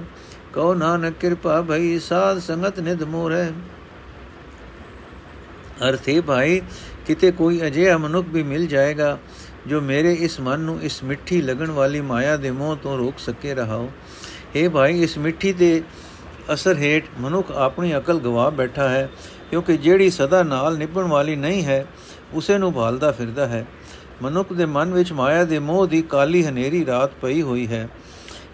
ਕਉ 0.54 0.74
ਨਾਨਕ 0.74 1.14
ਕਿਰਪਾ 1.20 1.62
ਭਈ 1.62 2.00
ਸਾਧ 2.00 2.40
ਸੰਗਤ 2.40 2.80
ਨਿਧ 2.80 3.04
ਮੋਰੇ। 3.04 3.44
ਅਰਥੇ 5.90 6.20
ਭਾਈ, 6.22 6.62
ਕਿਤੇ 7.06 7.32
ਕੋਈ 7.32 7.62
ਅਜਿਹਾ 7.68 7.98
ਮਨੁੱਖ 7.98 8.28
ਵੀ 8.28 8.44
ਮਿਲ 8.44 8.68
ਜਾਏਗਾ, 8.68 9.18
ਜੋ 9.68 9.82
ਮੇਰੇ 9.82 10.14
ਇਸ 10.14 10.40
ਮਨ 10.40 10.60
ਨੂੰ 10.60 10.82
ਇਸ 10.82 11.04
ਮਿੱਠੀ 11.04 11.42
ਲੱਗਣ 11.42 11.72
ਵਾਲੀ 11.72 12.02
ਮਾਇਆ 12.02 12.38
ਦੇ 12.38 12.52
ਮੋਹ 12.52 12.76
ਤੋਂ 12.76 12.98
ਰੋਕ 12.98 13.20
ਸਕੇ 13.20 13.54
ਰਹਾਓ 13.56 13.90
हे 14.55 14.71
ਭਾਈ 14.71 15.03
ਇਸ 15.03 15.17
ਮਿੱਠੀ 15.19 15.53
ਦੇ 15.53 15.83
ਅਸਰ 16.53 16.77
ਹੇਠ 16.77 17.05
ਮਨੁੱਖ 17.21 17.51
ਆਪਣੀ 17.59 17.97
ਅਕਲ 17.97 18.19
ਗਵਾ 18.19 18.49
ਬੈਠਾ 18.51 18.89
ਹੈ 18.89 19.09
ਕਿਉਂਕਿ 19.51 19.77
ਜਿਹੜੀ 19.77 20.11
ਸਦਾ 20.11 20.43
ਨਾਲ 20.43 20.77
ਨਿਭਣ 20.79 21.07
ਵਾਲੀ 21.07 21.37
ਨਹੀਂ 21.37 21.65
ਹੈ 21.65 21.85
ਉਸੇ 22.35 22.59
ਨੂੰ 22.59 22.73
ਭਾਲਦਾ 22.73 23.11
ਫਿਰਦਾ 23.13 23.47
ਹੈ 23.47 23.65
ਮਨੁੱਖ 24.23 24.53
ਦੇ 24.53 24.67
ਮਨ 24.67 24.93
ਵਿੱਚ 24.93 25.13
ਮਾਇਆ 25.13 25.45
ਦੇ 25.45 25.59
ਮੋਹ 25.59 25.87
ਦੀ 25.87 26.03
ਕਾਲੀ 26.03 26.45
ਹਨੇਰੀ 26.47 26.85
ਰਾਤ 26.87 27.13
ਪਈ 27.23 27.43
ਹੋਈ 27.43 27.67
ਹੈ 27.67 27.89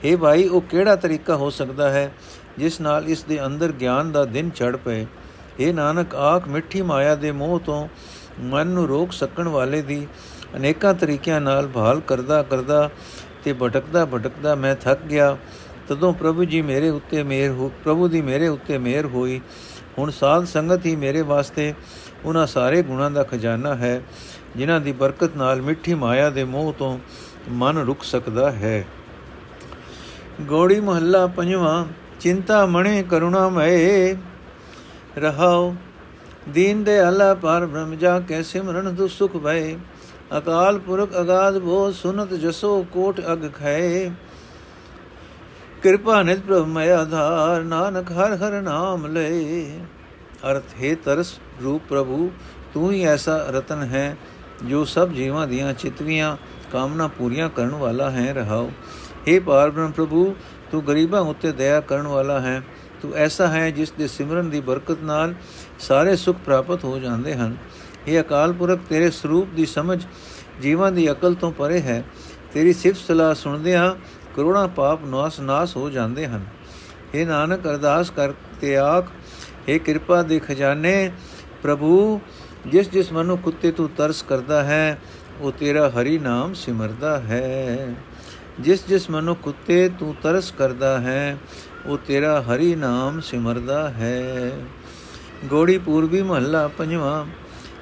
हे 0.04 0.16
ਭਾਈ 0.18 0.48
ਉਹ 0.48 0.60
ਕਿਹੜਾ 0.60 0.96
ਤਰੀਕਾ 0.96 1.36
ਹੋ 1.36 1.50
ਸਕਦਾ 1.50 1.90
ਹੈ 1.90 2.10
ਜਿਸ 2.58 2.80
ਨਾਲ 2.80 3.08
ਇਸ 3.08 3.22
ਦੇ 3.22 3.44
ਅੰਦਰ 3.46 3.72
ਗਿਆਨ 3.72 4.12
ਦਾ 4.12 4.24
ਦਿਨ 4.24 4.50
ਚੜ 4.50 4.76
ਪਏ 4.76 5.06
हे 5.60 5.72
ਨਾਨਕ 5.74 6.14
ਆਖ 6.14 6.48
ਮਿੱਠੀ 6.48 6.82
ਮਾਇਆ 6.82 7.14
ਦੇ 7.14 7.32
ਮੋਹ 7.32 7.58
ਤੋਂ 7.60 7.86
ਮਨ 8.42 8.66
ਨੂੰ 8.66 8.86
ਰੋਕ 8.88 9.12
ਸਕਣ 9.12 9.48
ਵਾਲੇ 9.48 9.82
ਦੀ 9.82 10.06
ਅਨੇਕਾਂ 10.56 10.94
ਤਰੀਕਿਆਂ 10.94 11.40
ਨਾਲ 11.40 11.66
ਭਾਲ 11.68 12.00
ਕਰਦਾ 12.00 12.42
ਕਰਦਾ 12.42 12.88
ਤੇ 13.44 13.52
ਭਟਕਦਾ 13.52 14.04
ਭਟਕਦਾ 14.04 14.54
ਮੈਂ 14.54 14.74
ਥੱਕ 14.74 15.02
ਗਿਆ 15.04 15.36
ਤਦੋਂ 15.89 16.11
ਪ੍ਰਭੂ 16.13 16.43
ਜੀ 16.45 16.61
ਮੇਰੇ 16.61 16.89
ਉੱਤੇ 16.89 17.21
ਮਿਹਰ 17.23 17.51
ਹੋ 17.51 17.71
ਪ੍ਰਭੂ 17.83 18.07
ਦੀ 18.07 18.21
ਮੇਰੇ 18.21 18.47
ਉੱਤੇ 18.47 18.77
ਮਿਹਰ 18.77 19.05
ਹੋਈ। 19.05 19.39
ਹੁਣ 19.97 20.11
ਸਾਧ 20.11 20.45
ਸੰਗਤ 20.45 20.85
ਹੀ 20.85 20.95
ਮੇਰੇ 20.95 21.21
ਵਾਸਤੇ 21.21 21.73
ਉਹਨਾਂ 22.25 22.45
ਸਾਰੇ 22.47 22.81
ਗੁਣਾਂ 22.83 23.09
ਦਾ 23.11 23.23
ਖਜ਼ਾਨਾ 23.23 23.75
ਹੈ, 23.75 24.01
ਜਿਨ੍ਹਾਂ 24.57 24.79
ਦੀ 24.79 24.91
ਬਰਕਤ 24.91 25.35
ਨਾਲ 25.37 25.61
ਮਿੱਠੀ 25.61 25.93
ਮਾਇਆ 25.93 26.29
ਦੇ 26.29 26.43
ਮੋਹ 26.43 26.71
ਤੋਂ 26.73 26.97
ਮਨ 27.49 27.77
ਰੁਕ 27.77 28.03
ਸਕਦਾ 28.03 28.51
ਹੈ। 28.51 28.85
ਗੋੜੀ 30.41 30.79
ਮਹੱਲਾ 30.79 31.25
ਪੰਜਵਾਂ, 31.27 31.85
ਚਿੰਤਾ 32.19 32.65
ਮਣੇ 32.65 33.03
ਕਰੁਣਾ 33.03 33.47
ਮਏ, 33.49 34.15
ਰਹਾਓ, 35.17 35.75
ਦੀਨ 36.49 36.83
ਦੇ 36.83 37.01
ਅਲਾ 37.01 37.33
ਪਰ 37.33 37.65
ਬ੍ਰਹਮ 37.65 37.95
ਜਾ 37.95 38.19
ਕੇ 38.19 38.43
ਸਿਮਰਨ 38.43 38.95
ਦੁ 38.95 39.07
ਸੁਖ 39.07 39.37
ਭਏ, 39.37 39.77
ਅਕਾਲ 40.37 40.79
ਪੁਰਖ 40.79 41.19
ਅਗਾਧ 41.21 41.57
ਬੋ 41.57 41.91
ਸੁਨਤ 41.91 42.33
ਜਸੋ 42.33 42.81
ਕੋਟ 42.93 43.21
ਅਗ 43.33 43.49
ਖਏ। 43.53 44.09
ਕਿਰਪਾ 45.83 46.21
ਨਿਤ 46.23 46.39
ਪ੍ਰਭ 46.39 46.65
ਮੈਂ 46.65 46.93
ਆਧਾਰ, 46.93 47.63
ਨਾਨਕ 47.63 48.11
ਹਰ 48.11 48.35
ਹਰ 48.35 48.61
ਨਾਮ 48.61 49.05
ਲੈ 49.07 49.29
ਅਰਥ 50.51 50.83
ਹੈ 50.83 50.95
ਤਰਸ 50.95 51.39
ਰੂਪ 51.63 51.83
ਪ੍ਰਭੂ, 51.89 52.31
ਤੂੰ 52.73 52.91
ਹੀ 52.91 53.03
ਐਸਾ 53.03 53.45
ਰਤਨ 53.49 53.83
ਹੈ 53.83 54.17
ਜੋ 54.65 54.85
ਸਭ 54.85 55.09
ਜੀਵਾਂ 55.09 55.47
ਦੀਆਂ 55.47 55.73
ਚਿਤਵੀਆਂ 55.73 56.37
ਕਾਮਨਾ 56.71 57.07
ਪੂਰੀਆਂ 57.07 57.49
ਕਰਨ 57.49 57.69
ਵਾਲਾ 57.69 58.11
ਹੈ, 58.11 58.33
ਰਹਾਓ। 58.33 58.71
हे 59.27 59.41
ਪਾਰਬ੍ਰਹਮ 59.43 59.91
ਪ੍ਰਭੂ, 59.91 60.35
ਤੂੰ 60.71 60.87
ਗਰੀਬਾਂ 60.87 61.21
ਉੱਤੇ 61.21 61.51
ਦਇਆ 61.51 61.79
ਕਰਨ 61.81 62.07
ਵਾਲਾ 62.07 62.39
ਹੈ। 62.39 62.61
ਤੂੰ 63.01 63.13
ਐਸਾ 63.13 63.47
ਹੈ 63.47 63.69
ਜਿਸ 63.71 63.91
ਦੇ 63.91 64.07
ਸਿਮਰਨ 64.07 64.49
ਦੀ 64.49 64.59
ਬਰਕਤ 64.59 64.97
ਨਾਲ 65.03 65.33
ਸਾਰੇ 65.79 66.15
ਸੁਖ 66.15 66.35
ਪ੍ਰਾਪਤ 66.45 66.83
ਹੋ 66.83 66.99
ਜਾਂਦੇ 66.99 67.35
ਹਨ। 67.35 67.57
ਇਹ 68.07 68.21
ਅਕਾਲ 68.21 68.53
ਪੁਰਖ, 68.53 68.79
ਤੇਰੇ 68.89 69.11
ਸਰੂਪ 69.11 69.47
ਦੀ 69.55 69.65
ਸਮਝ 69.65 70.03
ਜੀਵਾਂ 70.61 70.91
ਦੀ 70.91 71.11
ਅਕਲ 71.11 71.33
ਤੋਂ 71.33 71.51
ਪਰੇ 71.51 71.81
ਹੈ। 71.81 72.03
ਤੇਰੀ 72.53 72.73
ਸਿਫਤ 72.73 72.99
ਸਲਾਹ 73.07 73.33
ਸੁਣਦਿਆਂ 73.33 73.95
ਕਰੋੜਾਂ 74.35 74.67
ਪਾਪ 74.67 75.05
ਨਾਸ 75.05 75.39
ਨਾਸ 75.39 75.77
ਹੋ 75.77 75.89
ਜਾਂਦੇ 75.89 76.27
ਹਨ। 76.27 76.45
ਇਹ 77.15 77.27
ਨਾਨਕ, 77.27 77.67
ਅਰਦਾਸ 77.67 78.09
ਕਰਤੇ 78.09 78.77
ਆਖ 78.77 79.05
ਇਹ 79.67 79.79
ਕਿਰਪਾ 79.79 80.21
ਦੇ 80.23 80.39
ਖਜ਼ਾਨੇ, 80.39 81.11
ਪ੍ਰਭੂ, 81.63 82.21
ਜਿਸ 82.67 82.89
ਜਿਸ 82.89 83.11
ਮਨੁ 83.11 83.37
ਕੁੱਤੇ 83.37 83.71
ਤੂੰ 83.71 83.89
ਤਰਸ 83.97 84.21
ਕਰਦਾ 84.21 84.63
ਹੈ, 84.63 84.99
ਉਹ 85.41 85.51
ਤੇਰਾ 85.51 85.89
ਹਰੀ 85.89 86.17
ਨਾਮ 86.17 86.53
ਸਿਮਰਦਾ 86.53 87.19
ਹੈ। 87.19 87.95
ਜਿਸ 88.59 88.87
ਜਿਸ 88.87 89.09
ਮਨੁ 89.09 89.35
ਕੁੱਤੇ 89.35 89.89
ਤੂੰ 89.89 90.15
ਤਰਸ 90.23 90.53
ਕਰਦਾ 90.57 90.99
ਹੈ, 90.99 91.37
ਉਹ 91.85 91.97
ਤੇਰਾ 91.97 92.41
ਹਰੀ 92.41 92.75
ਨਾਮ 92.75 93.19
ਸਿਮਰਦਾ 93.19 93.89
ਹੈ। 93.89 94.51
ਗੋੜੀ 95.45 95.77
ਪੂਰਬੀ 95.77 96.21
ਮਹੱਲਾ 96.21 96.67
ਪੰਜਵਾਂ, 96.67 97.25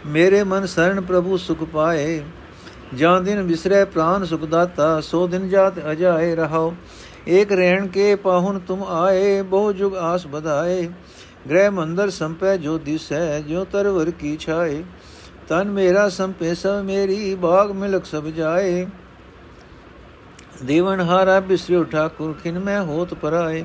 ਮੇਰੇ 0.09 0.43
ਮਨ 0.43 0.65
ਸਰਨ 0.65 1.01
ਪ੍ਰਭੂ 1.01 1.37
ਸੁਖ 1.37 1.63
ਪਾਏ 1.63 2.21
ਜਾਂ 2.95 3.19
ਦਿਨ 3.21 3.41
ਵਿਸਰੇ 3.41 3.83
ਪ੍ਰਾਨ 3.85 4.25
ਸੁਖ 4.25 4.43
ਦਾਤਾ 4.45 4.99
ਸੋ 5.01 5.27
ਦਿਨ 5.27 5.47
ਜਾਤ 5.49 5.79
ਅਜਾਏ 5.91 6.35
ਰਹਾਓ 6.35 6.73
ਏਕ 7.29 7.51
ਰਹਿਣ 7.51 7.87
ਕੇ 7.87 8.13
ਪਾਹੁਨ 8.15 8.59
ਤੁਮ 8.59 8.83
ਆਏ 8.83 9.41
ਬਹੁ 9.41 9.71
ਜੁਗ 9.73 9.95
ਆਸ 9.95 10.27
ਬਧਾਏ 10.27 10.87
ਗ੍ਰਹਿ 11.49 11.69
ਮੰਦਰ 11.69 12.09
ਸੰਪੈ 12.09 12.55
ਜੋ 12.57 12.77
ਦਿਸੈ 12.77 13.39
ਜੋ 13.39 13.63
ਤਰਵਰ 13.63 14.11
ਕੀ 14.11 14.35
ਛਾਏ 14.37 14.83
ਤਨ 15.49 15.69
ਮੇਰਾ 15.71 16.07
ਸੰਪੇ 16.09 16.53
ਸਭ 16.53 16.83
ਮੇਰੀ 16.83 17.35
ਬਾਗ 17.35 17.71
ਮਿਲਕ 17.71 18.05
ਸਭ 18.05 18.25
ਜਾਏ 18.27 18.85
ਦੇਵਨ 20.63 21.01
ਹਾਰਾ 21.01 21.39
ਬਿਸਰਿਓ 21.39 21.83
ਠਾਕੁਰ 21.83 22.33
ਖਿਨ 22.33 22.59
ਮੈਂ 22.59 22.81
ਹੋਤ 22.83 23.13
ਪਰਾਏ 23.13 23.63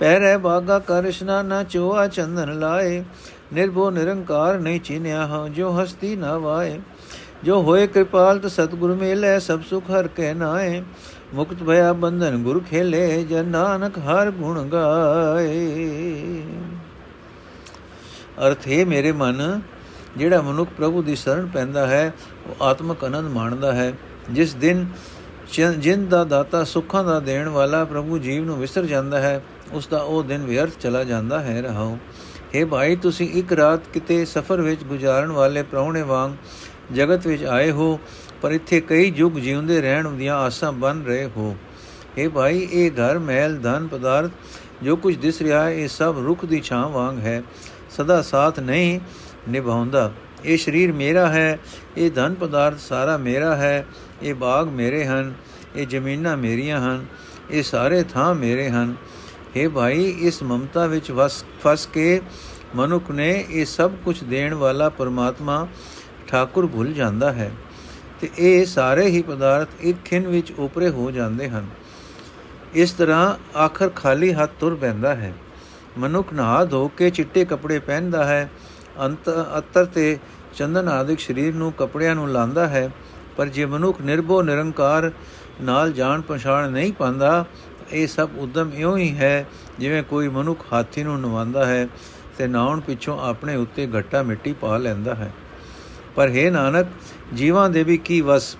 ਪਹਿਰੇ 0.00 0.36
ਬਾਗਾ 0.36 0.78
ਕਰਸ਼ਨਾ 0.78 1.42
ਨਾ 1.42 1.62
ਚੋਆ 1.62 2.06
ਚੰਦਨ 2.06 2.58
ਲਾਏ 2.58 3.02
ਨਿਰਭੋ 3.52 3.90
ਨਿਰੰਕਾਰ 3.90 4.58
ਨਹੀਂ 4.58 4.80
ਚੀਨਿਆ 4.80 5.26
ਹਾਂ 5.26 5.48
ਜੋ 5.48 5.70
ਹਸਤੀ 5.72 6.14
ਨਾ 6.16 6.36
ਵਾਏ 6.38 6.78
ਜੋ 7.44 7.60
ਹੋਏ 7.62 7.86
ਕਿਰਪਾਲ 7.86 8.38
ਤ 8.38 8.46
ਸਤਗੁਰ 8.46 8.94
ਮੇਲੇ, 8.94 9.38
ਸਭ 9.40 9.60
ਸੁਖ 9.62 9.90
ਹਰ 9.90 10.08
ਕਹਿ 10.08 10.34
ਨਾਏ। 10.34 10.82
ਮੁਕਤ 11.34 11.62
ਭਇਆ 11.62 11.92
ਬੰਧਨ 11.92 12.42
ਗੁਰ 12.42 12.62
ਖੇਲੇ, 12.70 13.24
ਜਨ 13.24 13.46
ਨਾਨਕ 13.46 13.98
ਹਰ 13.98 14.30
ਗੁਣ 14.30 14.62
ਗਾਏ। 14.68 16.42
ਅਰਥ 18.46 18.68
ਹੈ 18.68 18.84
ਮੇਰੇ 18.84 19.12
ਮਨ, 19.12 19.60
ਜਿਹੜਾ 20.16 20.40
ਮਨੁੱਖ 20.42 20.70
ਪ੍ਰਭੂ 20.76 21.02
ਦੀ 21.02 21.16
ਸ਼ਰਨ 21.16 21.46
ਪੈਂਦਾ 21.46 21.86
ਹੈ, 21.86 22.12
ਉਹ 22.46 22.64
ਆਤਮਕ 22.64 23.04
ਆਨੰਦ 23.04 23.30
ਮਾਣਦਾ 23.30 23.72
ਹੈ। 23.72 23.92
ਜਿਸ 24.30 24.54
ਦਿਨ 24.54 24.86
ਜਿੰਦ 25.78 26.08
ਦਾ 26.08 26.24
ਦਾਤਾ 26.24 26.64
ਸੁੱਖਾਂ 26.64 27.04
ਦਾ 27.04 27.18
ਦੇਣ 27.20 27.48
ਵਾਲਾ 27.48 27.84
ਪ੍ਰਭੂ 27.84 28.18
ਜੀਵ 28.18 28.44
ਨੂੰ 28.44 28.58
ਵਿਸਰ 28.58 28.84
ਜਾਂਦਾ 28.84 29.20
ਹੈ, 29.20 29.42
ਉਸ 29.72 29.86
ਦਾ 29.86 29.98
ਉਹ 29.98 30.22
ਦਿਨ 30.22 30.44
ਵਿਅਰਥ 30.44 30.78
ਚਲਾ 30.80 31.04
ਜਾਂਦਾ 31.04 31.40
ਹੈ 31.40 31.60
ਰਹਾਓ 31.62 31.98
हे 32.54 32.66
ਭਾਈ, 32.66 32.96
ਤੁਸੀਂ 32.96 33.28
ਇੱਕ 33.30 33.52
ਰਾਤ 33.52 33.86
ਕਿਤੇ 33.92 34.24
ਸਫ਼ਰ 34.24 34.60
ਵਿੱਚ 34.60 34.84
ਗੁਜ਼ਾਰਨ 34.84 35.32
ਵਾਲੇ 35.32 35.62
ਪ੍ਰਾਹੁਣੇ 35.62 36.02
ਵਾਂਗ 36.02 36.32
ਜਗਤ 36.92 37.26
ਵਿੱਚ 37.26 37.44
ਆਏ 37.44 37.70
ਹੋ, 37.70 38.00
ਪਰ 38.42 38.50
ਇੱਥੇ 38.50 38.80
ਕਈ 38.80 39.12
ਯੁੱਗ 39.16 39.32
ਜਿਉਂਦੇ 39.32 39.80
ਰਹਿਣ 39.80 40.10
ਦੀਆਂ 40.10 40.36
ਆਸਾਂ 40.36 40.72
ਬਨ 40.72 41.02
ਰਹੇ 41.04 41.24
ਹੋ। 41.36 41.56
हे 42.18 42.30
ਭਾਈ, 42.30 42.68
ਇਹ 42.72 42.90
ਘਰ, 42.90 43.18
ਮਹਿਲ, 43.18 43.58
ਧਨ, 43.58 43.86
ਪਦਾਰਥ, 43.86 44.30
ਜੋ 44.82 44.96
ਕੁਝ 44.96 45.16
ਦਿਸ 45.16 45.42
ਰਿਹਾ 45.42 45.64
ਹੈ, 45.64 45.70
ਇਹ 45.70 45.88
ਸਭ 45.88 46.16
ਰੁੱਖ 46.18 46.44
ਦੀ 46.44 46.60
ਛਾਂ 46.60 46.88
ਵਾਂਗ 46.88 47.18
ਹੈ। 47.18 47.42
ਸਦਾ 47.90 48.22
ਸਾਥ 48.22 48.60
ਨਹੀਂ 48.60 49.00
ਨਿਭਾਉਂਦਾ। 49.48 50.12
ਇਹ 50.44 50.58
ਸਰੀਰ 50.58 50.92
ਮੇਰਾ 50.92 51.28
ਹੈ, 51.28 51.58
ਇਹ 51.96 52.10
ਧਨ 52.10 52.34
ਪਦਾਰਥ 52.34 52.78
ਸਾਰਾ 52.78 53.16
ਮੇਰਾ 53.16 53.56
ਹੈ, 53.56 53.86
ਇਹ 54.22 54.34
ਬਾਗ 54.34 54.68
ਮੇਰੇ 54.68 55.04
ਹਨ, 55.04 55.34
ਇਹ 55.76 55.86
ਜ਼ਮੀਨਾਂ 55.86 56.36
ਮੇਰੀਆਂ 56.36 56.80
ਹਨ, 56.80 57.06
ਇਹ 57.50 57.62
ਸਾਰੇ 57.62 58.02
ਥਾਂ 58.02 58.34
ਮੇਰੇ 58.34 58.68
ਹਨ। 58.70 58.94
हे 59.56 59.70
ਭਾਈ, 59.70 60.04
ਇਸ 60.20 60.42
ਮਮਤਾ 60.42 60.86
ਵਿੱਚ 60.86 61.12
ਫਸ 61.62 61.88
ਕੇ 61.92 62.20
ਮਨੁੱਖ 62.74 63.10
ਨੇ 63.10 63.44
ਇਹ 63.50 63.64
ਸਭ 63.66 63.92
ਕੁਝ 64.04 64.24
ਦੇਣ 64.24 64.54
ਵਾਲਾ 64.54 64.88
ਪਰਮਾਤਮਾ 64.88 65.68
ਠਾਕੁਰ 66.28 66.66
ਭੁੱਲ 66.66 66.92
ਜਾਂਦਾ 66.92 67.32
ਹੈ 67.32 67.50
ਤੇ 68.20 68.30
ਇਹ 68.38 68.64
ਸਾਰੇ 68.66 69.06
ਹੀ 69.06 69.22
ਪਦਾਰਥ 69.22 69.68
ਇੱਕ 69.80 69.98
ਖਿੰ 70.04 70.26
ਵਿੱਚ 70.28 70.52
ਉਪਰੇ 70.52 70.88
ਹੋ 70.88 71.10
ਜਾਂਦੇ 71.10 71.48
ਹਨ। 71.48 71.66
ਇਸ 72.74 72.92
ਤਰ੍ਹਾਂ 72.92 73.58
ਆਖਰ 73.58 73.88
ਖਾਲੀ 73.88 74.32
ਹੱਥ 74.32 74.50
ਤੁਰ 74.60 74.74
ਪੈਂਦਾ 74.74 75.14
ਹੈ। 75.14 75.32
ਮਨੁੱਖ 75.98 76.32
ਨਹਾ 76.32 76.64
ਧੋ 76.64 76.86
ਕੇ 76.88 77.10
ਚਿੱਟੇ 77.10 77.44
ਕੱਪੜੇ 77.44 77.78
ਪਹਿਨਦਾ 77.78 78.24
ਹੈ, 78.24 78.48
ਅੰਤ 79.00 79.28
ਅਤਰ 79.58 79.84
ਤੇ 79.84 80.18
ਚੰਦਨ 80.54 80.88
ਆਦਿਕ 80.88 81.20
ਸਰੀਰ 81.20 81.54
ਨੂੰ 81.54 81.72
ਕੱਪੜਿਆਂ 81.72 82.14
ਨੂੰ 82.14 82.28
ਲਾਂਦਾ 82.30 82.66
ਹੈ, 82.68 82.90
ਪਰ 83.36 83.46
ਜੇ 83.46 83.64
ਮਨੁੱਖ 83.66 84.00
ਨਿਰਭਉ 84.00 84.42
ਨਿਰੰਕਾਰ 84.42 85.10
ਨਾਲ 85.62 85.92
ਜਾਣ 85.92 86.20
ਪਛਾਣ 86.20 86.70
ਨਹੀਂ 86.70 86.92
ਪਾਉਂਦਾ 86.92 87.44
ਇਹ 87.92 88.06
ਸਭ 88.06 88.28
ਉਦਮ 88.38 88.70
ਇਉਂ 88.74 88.96
ਹੀ 88.98 89.14
ਹੈ 89.16 89.46
ਜਿਵੇਂ 89.78 90.02
ਕੋਈ 90.02 90.28
ਮਨੁੱਖ 90.28 90.64
ਹਾਥੀ 90.72 91.02
ਨੂੰ 91.02 91.20
ਨਵਾਉਂਦਾ 91.20 91.64
ਹੈ 91.66 91.86
ਤੇ 92.38 92.46
ਨਾਉਣ 92.46 92.80
ਪਿੱਛੋਂ 92.80 93.18
ਆਪਣੇ 93.20 93.56
ਉੱਤੇ 93.56 93.88
ਘੱਟਾ 93.98 94.22
ਮਿੱਟੀ 94.22 94.52
ਪਾ 94.52 94.76
ਲੈਂਦਾ 94.76 95.14
ਹੈ। 95.14 95.32
ਪਰ 96.16 96.28
ਹੈ 96.28 96.50
ਨਾਨਕ, 96.50 96.86
ਜੀਵਾਂ 97.34 97.70
ਦੇ 97.70 97.82
ਵੀ 97.82 97.98
ਕੀ 97.98 98.20
ਵਸ? 98.20 98.56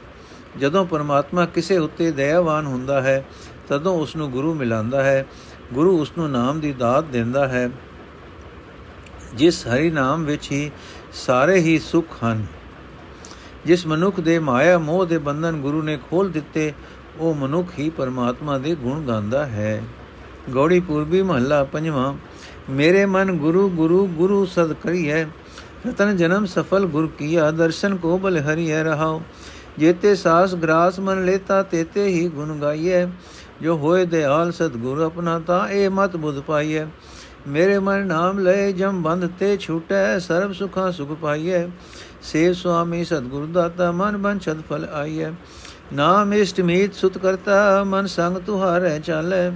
ਜਦੋਂ 0.61 0.87
ਪਰਮਾਤਮਾ 0.87 1.47
ਕਿਸੇ 1.47 1.79
ਉੱਤੇ 1.79 2.11
ਦਇਆਵਾਨ 2.11 2.67
ਹੁੰਦਾ 2.67 3.01
ਹੈ, 3.01 3.27
ਤਦੋਂ 3.69 3.99
ਉਸ 3.99 4.17
ਨੂੰ 4.17 4.31
ਗੁਰੂ 4.31 4.55
ਮਿਲਾਂਦਾ 4.55 5.05
ਹੈ। 5.05 5.27
ਗੁਰੂ 5.73 6.01
ਉਸ 6.01 6.13
ਨੂੰ 6.19 6.31
ਨਾਮ 6.31 6.61
ਦੀ 6.61 6.73
ਦਾਤ 6.73 7.05
ਦਿੰਦਾ 7.05 7.49
ਹੈ। 7.49 7.71
ਜਿਸ 9.35 9.67
ਹਰੀ 9.67 9.91
ਨਾਮ 9.91 10.25
ਵਿੱਚ 10.25 10.53
ਹੀ 10.53 10.71
ਸਾਰੇ 11.13 11.59
ਹੀ 11.59 11.79
ਸੁਖ 11.79 12.07
ਹਨ। 12.25 12.47
ਜਿਸ 13.65 13.87
ਮਨੁੱਖ 13.87 14.21
ਦੇ 14.21 14.39
ਮਾਇਆ 14.39 14.79
ਮੋਹ 14.79 15.07
ਦੇ 15.07 15.19
ਬੰਧਨ 15.19 15.57
ਗੁਰੂ 15.57 15.83
ਨੇ 15.83 15.99
ਖੋਲ 16.11 16.31
ਦਿੱਤੇ, 16.31 16.73
ਉਹ 17.19 17.35
ਮਨੁੱਖ 17.35 17.69
ਹੀ 17.79 17.91
ਪਰਮਾਤਮਾ 17.91 18.59
ਦੇ 18.59 18.75
ਗੁਣ 18.75 19.07
ਗਾਉਂਦਾ 19.07 19.47
ਹੈ। 19.47 19.83
ਗੌੜੀ 20.55 20.81
ਪੂਰਬੀ 20.81 21.23
ਮਹੱਲਾ 21.23 21.65
ਪੰਜਵਾਂ, 21.65 22.15
ਮੇਰੇ 22.71 23.07
ਮਨ 23.07 23.33
ਗੁਰੂ 23.33 23.69
ਗੁਰੂ 23.69 24.07
ਗੁਰੂ 24.07 24.45
ਸਦ 24.45 24.73
ਕਰੀਐ 24.73 25.25
ਰਤਨ 25.89 26.17
ਜਨਮ 26.17 26.47
ਸਫਲ 26.47 26.87
ਗੁਰ 26.87 27.07
ਕੀਆ, 27.19 27.51
ਦਰਸ਼ਨ 27.51 27.97
ਕੋ 27.97 28.19
ਬਲ 28.19 28.39
ਹਰੀਐ 28.39 28.83
ਰਹਾਉ। 28.83 29.21
ਜੇਤੇ 29.79 30.15
ਸਾਸ 30.15 30.55
ਗ੍ਰਾਸ 30.55 31.01
ਮਨ 31.01 31.25
ਲੇਤਾ, 31.25 31.63
ਤੇਤੇ 31.63 32.07
ਹੀ 32.07 32.29
ਗੁਣ 32.29 32.59
ਗਾਈਐ। 32.59 33.07
ਜੋ 33.63 33.77
ਹੋਏ 33.77 34.05
ਦਿਆਲ 34.07 34.53
ਸਤਗੁਰ 34.53 35.01
ਆਪਣਾ 35.01 35.39
ਤਾਂ, 35.39 35.69
ਇਹ 35.69 35.91
ਮਤ 35.91 36.17
ਬੁੱਧ 36.17 36.41
ਪਾਈਐ। 36.41 36.85
ਮੇਰੇ 37.49 37.79
ਮਨ 37.79 38.07
ਨਾਮ 38.07 38.39
ਲੈ 38.39 38.71
ਜਮ 38.71 39.03
ਬੰਧ 39.03 39.31
ਤੇ 39.39 39.57
ਛੂਟੈ, 39.57 40.19
ਸਰਬ 40.19 40.53
ਸੁਖਾਂ 40.53 40.93
ਸੁਖ 40.93 41.13
ਪਾਈਐ। 41.13 41.67
ਸੇ 42.23 42.53
ਸੁਆਮੀ 42.53 43.05
ਸਤਗੁਰ 43.05 43.47
ਦਾਤਾ, 43.47 43.93
ਮਨ 43.93 44.17
ਬਨ 44.17 44.39
ਛਦ 44.39 44.63
ਫਲ 44.71 44.89
ਆਈਐ। 44.93 45.31
ਨਾਮ 45.93 46.35
ਇਸ਼ਟ 46.35 46.61
ਮੀਤ 46.61 46.95
ਸੁਤ 46.95 47.19
ਕਰਤਾ, 47.19 47.85
ਮਨ 47.85 48.07
ਸੰਗ 48.07 48.39
ਤੁਹਾਰੇ 48.39 48.99
ਚਾਲੇ। 48.99 49.53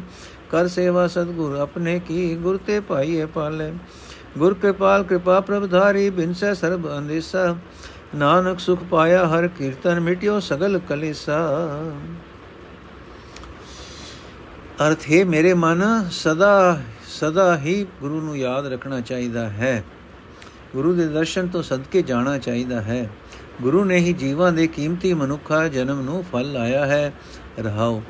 ਕਰ 0.51 0.69
ਸੇਵਾ 0.69 1.07
ਸਤਗੁਰ 1.07 1.55
ਆਪਣੇ 1.55 2.01
ਕੀ, 2.07 2.35
ਗੁਰ 2.37 2.59
ਤੇ 2.67 2.81
ਪਾਈਏ 2.81 3.27
ਪਾਲੇ। 3.27 3.73
ਗੁਰ 4.39 4.55
ਕਿਰਪਾਲ 4.55 5.03
ਕਿਰਪਾ 5.05 5.41
ਪ੍ਰਭ 5.41 5.71
ਧਾਰੀ 5.71 6.11
ਬਿਨਸੈ 6.11 6.55
ਸਰਬ 6.55 6.99
ਅੰਦੇਸਾ। 6.99 7.57
ਨਾਨਕ 8.15 8.61
ਸੁਖ 8.61 8.85
ਪਾਇਆ 8.85 9.27
ਹਰ 9.29 9.49
ਕੀਰਤਨ 9.49 10.01
ਮਿਟਿਓ 10.01 10.41
ਸਗਲ 10.41 10.79
ਕਲੇਸਾ। 10.89 11.39
ਅਰਥ, 14.89 14.99
ਹੈ 15.13 15.25
ਮੇਰੇ 15.25 15.55
ਮਨ, 15.55 16.09
ਸਦਾ 16.11 16.81
ਸਦਾ 17.07 17.59
ਹੀ 17.59 17.87
ਗੁਰੂ 18.01 18.21
ਨੂੰ 18.21 18.39
ਯਾਦ 18.39 18.67
ਰੱਖਣਾ 18.67 19.01
ਚਾਹੀਦਾ 19.01 19.49
ਹੈ। 19.49 19.85
ਗੁਰੂ 20.73 20.95
ਦੇ 20.95 21.09
ਦਰਸ਼ਨ 21.09 21.49
ਤੋਂ 21.49 21.63
ਸਦਕੇ 21.63 22.03
ਜਾਣਾ 22.03 22.39
ਚਾਹੀਦਾ 22.39 22.81
ਹੈ। 22.81 23.11
ਗੁਰੂ 23.63 23.85
ਨੇ 23.85 23.97
ਹੀ 23.97 24.13
ਜੀਵਾਂ 24.13 24.53
ਦੇ 24.53 24.67
ਕੀਮਤੀ 24.67 25.15
ਮਨੁੱਖਾ 25.15 25.69
ਜਨਮ 25.69 26.01
ਨੂੰ 26.01 26.25
ਫਲ 26.33 26.53
ਲਾਇਆ 26.53 26.87
ਹੈ। 26.87 27.13
ਰਹਾਓ 27.59 28.03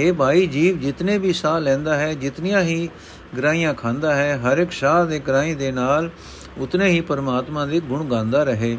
हे 0.00 0.14
ਭਾਈ, 0.14 0.46
ਜੀਵ 0.46 0.78
ਜਿਤਨੇ 0.78 1.18
ਵੀ 1.18 1.32
ਸਾਹ 1.32 1.60
ਲੈਂਦਾ 1.60 1.96
ਹੈ, 1.96 2.14
ਜਿਤਨੀਆਂ 2.14 2.62
ਹੀ 2.62 2.88
ਗਰਾਈਆਂ 3.36 3.74
ਖਾਂਦਾ 3.74 4.14
ਹੈ, 4.14 4.38
ਹਰ 4.38 4.58
ਇੱਕ 4.58 4.72
ਸਾਹ 4.72 5.04
ਦੇ 5.06 5.18
ਗਰਾਈ 5.18 5.54
ਦੇ 5.54 5.72
ਨਾਲ 5.72 6.10
ਉਤਨੇ 6.58 6.88
ਹੀ 6.88 7.00
ਪਰਮਾਤਮਾ 7.00 7.66
ਦੇ 7.66 7.80
ਗੁਣ 7.80 8.04
ਗਾਉਂਦਾ 8.04 8.42
ਰਹੇ। 8.44 8.78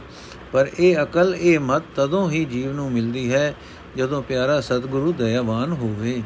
ਪਰ 0.51 0.69
ਇਹ 0.79 0.97
ਅਕਲ, 1.03 1.35
ਇਹ 1.35 1.59
ਮਤ 1.59 1.83
ਤਦੋਂ 1.95 2.29
ਹੀ 2.29 2.45
ਜੀਵ 2.45 2.71
ਨੂੰ 2.73 2.91
ਮਿਲਦੀ 2.91 3.31
ਹੈ 3.33 3.53
ਜਦੋਂ 3.97 4.21
ਪਿਆਰਾ 4.21 4.59
ਸਤਿਗੁਰੂ 4.61 5.13
ਦਇਆਵਾਨ 5.13 5.71
ਹੋਵੇ। 5.71 6.21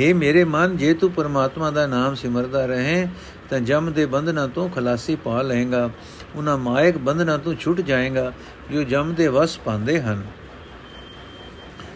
हे 0.00 0.14
ਮੇਰੇ 0.14 0.44
ਮਨ, 0.44 0.76
ਜੇ 0.76 0.94
ਤੂੰ 0.94 1.10
ਪਰਮਾਤਮਾ 1.12 1.70
ਦਾ 1.70 1.86
ਨਾਮ 1.86 2.14
ਸਿਮਰਦਾ 2.14 2.66
ਰਹੇ, 2.66 3.06
ਤਾਂ 3.50 3.60
ਜਮ 3.60 3.92
ਦੇ 3.92 4.06
ਬੰਧਨਾਂ 4.06 4.48
ਤੋਂ 4.48 4.68
ਖਲਾਸੀ 4.68 5.16
ਪਾ 5.16 5.42
ਲਏਗਾ। 5.42 5.90
ਉਹਨਾਂ 6.36 6.58
ਮਾਇਕ 6.58 6.98
ਬੰਧਨਾਂ 6.98 7.38
ਤੋਂ 7.38 7.54
ਛੁੱਟ 7.54 7.80
ਜਾਏਗਾ, 7.80 8.32
ਜੋ 8.72 8.82
ਜਮ 8.82 9.14
ਦੇ 9.14 9.28
ਵਸ 9.28 9.58
ਪਾਉਂਦੇ 9.58 10.00
ਹਨ, 10.00 10.22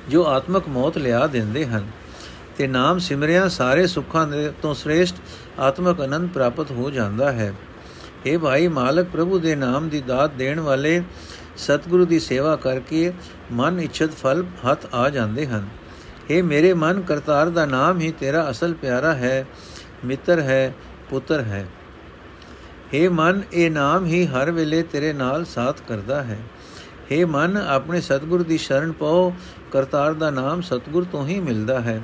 ਜੋ 0.08 0.24
ਆਤਮਕ 0.26 0.68
ਮੌਤ 0.68 0.98
ਲਿਆ 0.98 1.26
ਦਿੰਦੇ 1.26 1.66
ਹਨ। 1.66 1.86
ਤੇ 2.57 2.67
ਨਾਮ 2.67 2.99
ਸਿਮਰਿਆ 2.99 3.47
ਸਾਰੇ 3.49 3.87
ਸੁੱਖਾਂ 3.87 4.25
ਦੇ 4.27 4.51
ਤੋਂ 4.61 4.73
ਸ੍ਰੇਸ਼ਟ 4.73 5.15
ਆਤਮਕ 5.59 6.01
ਆਨੰਦ 6.01 6.29
ਪ੍ਰਾਪਤ 6.29 6.71
ਹੋ 6.71 6.89
ਜਾਂਦਾ 6.89 7.31
ਹੈ 7.31 7.53
اے 8.25 8.39
ਭਾਈ 8.39 8.67
ਮਾਲਕ 8.69 9.07
ਪ੍ਰਭੂ 9.07 9.39
ਦੇ 9.39 9.55
ਨਾਮ 9.55 9.89
ਦੀ 9.89 10.01
ਦਾਤ 10.01 10.31
ਦੇਣ 10.33 10.59
ਵਾਲੇ 10.59 11.01
ਸਤਿਗੁਰੂ 11.57 12.05
ਦੀ 12.05 12.19
ਸੇਵਾ 12.19 12.55
ਕਰਕੇ 12.55 13.11
ਮਨ 13.51 13.79
ਇਛਤ 13.79 14.11
ਫਲ 14.13 14.45
ਹੱਥ 14.65 14.85
ਆ 14.93 15.07
ਜਾਂਦੇ 15.09 15.45
ਹਨ 15.47 15.67
हे 16.29 16.43
ਮੇਰੇ 16.43 16.73
ਮਨ 16.73 17.01
ਕਰਤਾਰ 17.01 17.49
ਦਾ 17.49 17.65
ਨਾਮ 17.65 17.99
ਹੀ 17.99 18.11
ਤੇਰਾ 18.11 18.49
ਅਸਲ 18.49 18.73
ਪਿਆਰਾ 18.73 19.13
ਹੈ 19.13 19.45
ਮਿੱਤਰ 20.05 20.39
ਹੈ 20.39 20.73
ਪੁੱਤਰ 21.09 21.41
ਹੈ 21.43 21.65
हे 22.93 23.09
ਮਨ 23.11 23.41
ਇਹ 23.53 23.69
ਨਾਮ 23.71 24.05
ਹੀ 24.05 24.25
ਹਰ 24.27 24.51
ਵੇਲੇ 24.51 24.81
ਤੇਰੇ 24.83 25.13
ਨਾਲ 25.13 25.45
ਸਾਥ 25.45 25.81
ਕਰਦਾ 25.87 26.21
ਹੈ 26.23 26.37
हे 27.11 27.25
ਮਨ 27.27 27.57
ਆਪਣੇ 27.57 28.01
ਸਤਿਗੁਰ 28.01 28.43
ਦੀ 28.43 28.57
ਸ਼ਰਨ 28.57 28.91
ਪਾਓ 28.91 29.33
ਕਰਤਾਰ 29.71 30.13
ਦਾ 30.13 30.29
ਨਾਮ 30.31 30.61
ਸਤਿਗੁਰ 30.61 31.05
ਤੋਂ 31.11 31.25
ਹੀ 31.27 31.39
ਮਿਲਦਾ 31.39 31.79
ਹੈ 31.81 32.01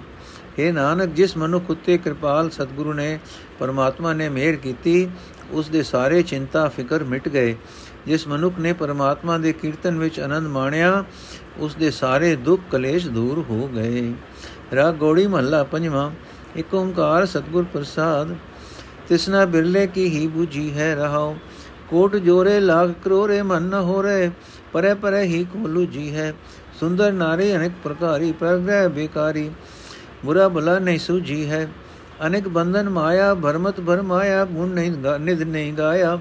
हे 0.58 0.72
ਨਾਨਕ, 0.72 1.08
ਜਿਸ 1.08 1.36
ਮਨੁੱਖ 1.36 1.70
ਉਤੇ 1.70 1.98
ਕਿਰਪਾਲ 1.98 2.50
ਸਤਿਗੁਰੂ 2.50 2.92
ਨੇ, 2.92 3.18
ਪਰਮਾਤਮਾ 3.58 4.12
ਨੇ 4.12 4.28
ਮਿਹਰ 4.28 4.56
ਕੀਤੀ, 4.56 5.08
ਉਸ 5.50 5.68
ਦੇ 5.68 5.82
ਸਾਰੇ 5.82 6.22
ਚਿੰਤਾ, 6.22 6.68
ਫਿਕਰ 6.68 7.04
ਮਿਟ 7.04 7.28
ਗਏ। 7.28 7.56
ਜਿਸ 8.06 8.28
ਮਨੁੱਖ 8.28 8.58
ਨੇ 8.58 8.72
ਪਰਮਾਤਮਾ 8.72 9.38
ਦੇ 9.38 9.52
ਕੀਰਤਨ 9.52 9.98
ਵਿੱਚ 9.98 10.20
ਆਨੰਦ 10.20 10.46
ਮਾਣਿਆ, 10.46 11.04
ਉਸ 11.58 11.74
ਦੇ 11.74 11.90
ਸਾਰੇ 11.90 12.36
ਦੁੱਖ 12.36 12.62
ਕਲੇਸ਼ 12.70 13.08
ਦੂਰ 13.08 13.44
ਹੋ 13.50 13.68
ਗਏ। 13.68 14.14
ਰਾਗ 14.74 14.94
ਗੋੜੀ 14.94 15.26
ਮਹੱਲਾ 15.26 15.64
ਪੰਜਵਾਂ, 15.64 16.10
ਇਕ 16.56 16.74
ਓੰਕਾਰ 16.74 17.26
ਸਤਗੁਰ 17.26 17.64
ਪ੍ਰਸਾਦ, 17.72 18.36
ਤਿਸਨਾ 19.08 19.44
ਬਿਰਲੇ 19.44 19.86
ਕੀ 19.86 20.04
ਹੀ 20.04 20.30
부ਜੀ 20.38 20.72
ਹੈ 20.72 20.94
ਰਹਾਉ। 20.94 21.34
ਕੋਟ 21.88 22.16
ਜੋਰੇ, 22.16 22.60
ਲਾਗ 22.60 22.92
ਕਰੋਰੇ, 23.04 23.42
ਮਨ 23.42 23.62
ਨ 23.62 23.74
ਹੋਰੇ, 23.74 24.30
ਪਰੇ 24.72 24.94
ਪਰੇ 24.94 25.22
ਹੀ 25.22 25.44
ਕੋਲੂ 25.44 25.84
ਜੀ 25.84 26.14
ਹੈ। 26.14 26.34
ਸੁੰਦਰ 26.80 27.12
ਨਾਰੇ 27.12 27.56
ਅਨੇਕ 27.56 27.72
ਪ੍ਰਕਾਰੀ, 27.84 28.32
ਪ੍ਰਗ੍ਰਹਿ 28.32 28.88
ਬੇਕਾਰੀ। 28.88 29.50
ਬੁਰਾ 30.24 30.48
ਭਲਾ 30.48 30.78
ਨਹੀਂ 30.78 30.98
ਸੂਜੀ 30.98 31.50
ਹੈ। 31.50 31.68
ਅਨੇਕ 32.26 32.48
ਬੰਧਨ 32.48 32.88
ਮਾਇਆ, 32.88 33.34
ਭਰਮਤ 33.34 33.80
ਭਰਮਾਇਆ 33.80 34.44
ਗੁਣ 34.44 34.68
ਨਹੀਂ 34.68 34.92
ਨਿਧ 35.20 35.42
ਨਹੀਂ 35.42 35.72
ਗਾਇਆ। 35.72 36.18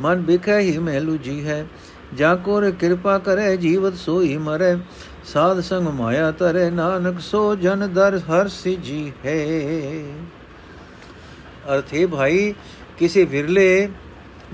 ਮਨ 0.00 0.22
ਬਿਖੈ 0.22 0.58
ਹੀ 0.58 0.78
ਮਹਿਲੂ 0.78 1.16
ਜੀ 1.16 1.46
ਹੈ। 1.46 1.66
ਜਾ 2.14 2.34
ਕੋਰ 2.34 2.70
ਕਿਰਪਾ 2.70 3.18
ਕਰੇ, 3.18 3.56
ਜੀਵਤ 3.56 3.94
ਸੋਈ 3.94 4.36
ਮਰੇ। 4.36 4.76
ਸਾਧ 5.24 5.60
ਸੰਗ 5.60 5.88
ਮਾਇਆ 5.88 6.30
ਤਰੇ 6.30 6.70
ਨਾਨਕ 6.70 7.20
ਸੋ 7.20 7.54
ਜਨ 7.54 7.90
ਦਰ 7.94 8.18
ਹਰ 8.18 8.48
ਸਿਜੀ 8.48 9.12
ਹੈ। 9.26 9.36
ਅਰਥੇ 11.74 12.06
ਭਾਈ, 12.06 12.54
ਕਿਸੇ 12.98 13.24
ਵਿਰਲੇ 13.24 13.88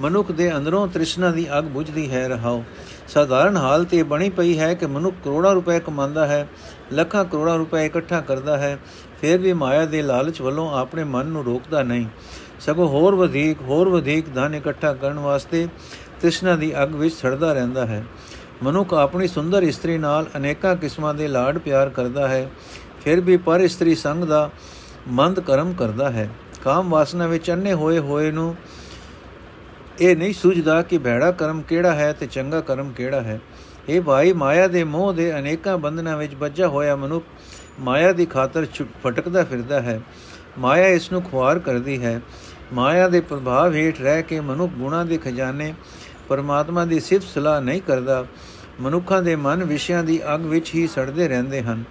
ਮਨੁੱਖ 0.00 0.30
ਦੇ 0.32 0.50
ਅੰਦਰੋਂ 0.56 0.86
ਤ੍ਰਿਸ਼ਨਾ 0.88 1.30
ਦੀ 1.30 1.46
ਅਗ 1.58 1.64
ਬੁਝਦੀ 1.64 2.10
ਹੈ, 2.10 2.28
ਰਹਾਓ। 2.28 2.62
ਸਾਧਾਰਨ 3.08 3.56
ਹਾਲਤ 3.56 3.94
ਇਹ 3.94 4.04
ਬਣੀ 4.04 4.28
ਪਈ 4.30 4.58
ਹੈ 4.58 4.72
ਕਿ 4.74 4.86
ਮਨੁੱਖ 4.86 5.16
ਕਰੋੜਾਂ 5.24 5.52
ਰੁਪਏ 5.54 5.78
ਕਮਾਉਂਦਾ 5.80 6.26
ਹੈ, 6.26 6.46
ਲੱਖਾਂ 6.92 7.24
ਕਰੋੜਾਂ 7.24 7.56
ਰੁਪਏ 7.58 7.84
ਇਕੱਠਾ 7.86 8.20
ਕਰਦਾ 8.20 8.56
ਹੈ, 8.58 8.78
ਫਿਰ 9.20 9.38
ਵੀ 9.38 9.52
ਮਾਇਆ 9.52 9.84
ਦੇ 9.86 10.02
ਲਾਲਚ 10.02 10.40
ਵੱਲੋਂ 10.40 10.70
ਆਪਣੇ 10.78 11.04
ਮਨ 11.04 11.26
ਨੂੰ 11.26 11.44
ਰੋਕਦਾ 11.44 11.82
ਨਹੀਂ। 11.82 12.06
ਸਗੋਂ 12.60 12.88
ਹੋਰ 12.88 13.14
ਵਧੇਕ 13.14 13.62
ਹੋਰ 13.62 13.88
ਵਧੇਕ 13.88 14.34
ਧਨ 14.34 14.54
ਇਕੱਠਾ 14.54 14.92
ਕਰਨ 14.94 15.18
ਵਾਸਤੇ 15.18 15.66
ਤ੍ਰਿਸ਼ਨਾ 16.20 16.56
ਦੀ 16.56 16.72
ਅਗ 16.82 16.94
ਵਿੱਚ 16.94 17.14
ਸੜਦਾ 17.14 17.52
ਰਹਿੰਦਾ 17.52 17.86
ਹੈ। 17.86 18.04
ਮਨੁੱਖ 18.62 18.94
ਆਪਣੀ 18.94 19.28
ਸੁੰਦਰ 19.28 19.62
ਇਸਤਰੀ 19.62 19.98
ਨਾਲ 19.98 20.26
ਅਨੇਕਾਂ 20.36 20.76
ਕਿਸਮਾਂ 20.76 21.14
ਦੇ 21.14 21.28
ਲਾਡ 21.28 21.58
ਪਿਆਰ 21.58 21.88
ਕਰਦਾ 21.88 22.28
ਹੈ, 22.28 22.50
ਫਿਰ 23.04 23.20
ਵੀ 23.20 23.36
ਪਰ 23.36 23.60
ਇਸਤਰੀ 23.60 23.94
ਸੰਗ 23.94 24.24
ਦਾ 24.24 24.50
ਮੰਦ 25.08 25.40
ਕਰਮ 25.40 25.72
ਕਰਦਾ 25.72 26.10
ਹੈ। 26.10 26.28
ਕਾਮ 26.64 26.90
ਵਾਸਨਾ 26.90 27.26
ਵਿੱਚ 27.26 27.50
ਅੰਨੇ 27.50 27.72
ਹੋਏ 27.72 27.98
ਹੋਏ 27.98 28.30
ਨੂੰ 28.30 28.54
ਇਹ 30.00 30.16
ਨਹੀਂ 30.16 30.32
ਸੁਝਦਾ 30.32 30.82
ਕਿ 30.82 30.98
ਭੈੜਾ 30.98 31.32
ਕਰਮ 31.32 31.62
ਕਿਹੜਾ 31.62 31.94
ਹੈ 31.94 32.12
ਤੇ 32.12 32.26
ਚੰਗਾ 32.26 32.60
ਕਰਮ 32.60 32.92
ਕਿਹੜਾ 32.92 33.20
ਹੈ। 33.20 33.40
ਇਹ 33.88 34.00
ਭਾਈ, 34.00 34.32
ਮਾਇਆ 34.32 34.68
ਦੇ 34.68 34.84
ਮੋਹ 34.84 35.12
ਦੇ 35.12 35.38
ਅਨੇਕਾਂ 35.38 35.78
ਬੰਧਨਾਂ 35.78 36.16
ਵਿੱਚ 36.16 36.34
ਬੱਝਾ 36.34 36.68
ਹੋਇਆ 36.68 36.96
ਮਨੁੱਖ 36.96 37.24
ਮਾਇਆ 37.80 38.12
ਦੀ 38.12 38.26
ਖਾਤਰ 38.26 38.66
ਫਟਕਦਾ 39.04 39.44
ਫਿਰਦਾ 39.44 39.80
ਹੈ। 39.80 40.00
ਮਾਇਆ 40.58 40.86
ਇਸ 40.86 41.12
ਨੂੰ 41.12 41.22
ਖੁਆਰ 41.22 41.58
ਕਰਦੀ 41.58 42.04
ਹੈ। 42.04 42.20
ਮਾਇਆ 42.72 43.08
ਦੇ 43.08 43.20
ਪ੍ਰਭਾਵ 43.20 43.74
ਹੇਠ 43.74 44.00
ਰਹਿ 44.00 44.22
ਕੇ 44.22 44.40
ਮਨੁੱਖ 44.40 44.72
ਗੁਣਾ 44.72 45.04
ਦੇ 45.04 45.18
ਖਜ਼ਾਨੇ, 45.18 45.74
ਪਰਮਾਤਮਾ 46.28 46.84
ਦੀ 46.84 47.00
ਸਿਫਤ 47.00 47.26
ਸਲਾਹ 47.26 47.60
ਨਹੀਂ 47.60 47.82
ਕਰਦਾ। 47.82 48.26
ਮਨੁੱਖਾਂ 48.80 49.22
ਦੇ 49.22 49.36
ਮਨ 49.36 49.64
ਵਿਸ਼ਿਆਂ 49.64 50.04
ਦੀ 50.04 50.20
ਅਗ 50.34 50.40
ਵਿੱਚ 50.40 50.74
ਹੀ 50.74 50.86
ਸੜਦੇ 50.86 51.28
ਰਹਿੰਦੇ 51.28 51.62
ਹਨ। 51.62 51.84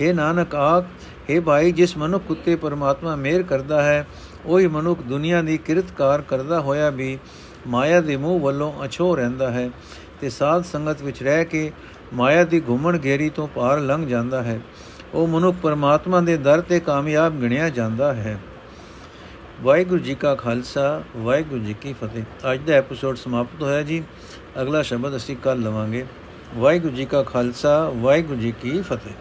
ਇਹ 0.00 0.14
ਨਾਨਕ 0.14 0.54
ਆਖ 0.54 0.84
हे 1.30 1.42
ਭਾਈ, 1.42 1.72
ਜਿਸ 1.72 1.96
ਮਨੁੱਖ 1.96 2.24
ਉਤੇ 2.30 2.56
ਪਰਮਾਤਮਾ 2.56 3.16
ਮਿਹਰ 3.16 3.42
ਕਰਦਾ 3.42 3.82
ਹੈ, 3.82 4.06
ਉਹੀ 4.46 4.66
ਮਨੁੱਖ 4.66 5.02
ਦੁਨੀਆ 5.02 5.42
ਦੀ 5.42 5.58
ਕਿਰਤਕਾਰ 5.58 6.22
ਕਰਦਾ 6.22 6.60
ਹੋਇਆ 6.60 6.90
ਵੀ 6.90 7.18
ਮਾਇਆ 7.66 8.00
ਦੇ 8.00 8.16
ਮੂਹ 8.16 8.40
ਵੱਲੋਂ 8.40 8.84
ਅਛੋ 8.84 9.16
ਰਹਿੰਦਾ 9.16 9.50
ਹੈ 9.50 9.70
ਤੇ 10.20 10.30
ਸਾਧ 10.30 10.62
ਸੰਗਤ 10.62 11.02
ਵਿੱਚ 11.02 11.22
ਰਹਿ 11.22 11.44
ਕੇ 11.44 11.72
ਮਾਇਆ 12.12 12.44
ਦੀ 12.44 12.60
ਘੁੰਮਣ 12.60 12.98
ਘੇਰੀ 13.04 13.30
ਤੋਂ 13.30 13.48
ਪਾਰ 13.48 13.80
ਲੰਘ 13.80 14.06
ਜਾਂਦਾ 14.06 14.42
ਹੈ। 14.42 14.60
ਉਹ 15.14 15.26
ਮਨੁੱਖ 15.26 15.56
ਪਰਮਾਤਮਾ 15.62 16.20
ਦੇ 16.20 16.36
ਦਰ 16.36 16.60
ਤੇ 16.60 16.80
ਕਾਮਯਾਬ 16.80 17.40
ਗਿਣਿਆ 17.40 17.70
ਜਾਂਦਾ 17.70 18.14
ਹੈ। 18.14 18.38
ਵਾਹਿਗੁਰੂ 19.62 20.00
ਜੀ 20.00 20.14
ਕਾ 20.14 20.34
ਖਾਲਸਾ, 20.34 21.02
ਵਾਹਿਗੁਰੂ 21.16 21.64
ਜੀ 21.64 21.74
ਕੀ 21.74 21.92
ਫਤਿਹ। 21.92 22.52
ਅੱਜ 22.52 22.60
ਦਾ 22.60 22.74
ਐਪੀਸੋਡ 22.74 23.16
ਸਮਾਪਤ 23.16 23.62
ਹੋਇਆ 23.62 23.82
ਜੀ। 23.82 24.04
ਅਗਲਾ 24.62 24.82
ਸ਼ਬਦ 24.82 25.16
ਅਸੀਂ 25.16 25.36
ਕੱਲ 25.36 25.60
ਲਵਾਂਗੇ। 25.60 26.06
ਵਾਹਿਗੁਰੂ 26.54 26.96
ਜੀ 26.96 27.04
ਕਾ 27.04 27.22
ਖਾਲਸਾ, 27.22 27.92
ਵਾਹਿਗੁਰੂ 27.96 28.40
ਜੀ 28.40 28.52
ਕੀ 28.52 28.82
ਫਤਿਹ। 28.82 29.12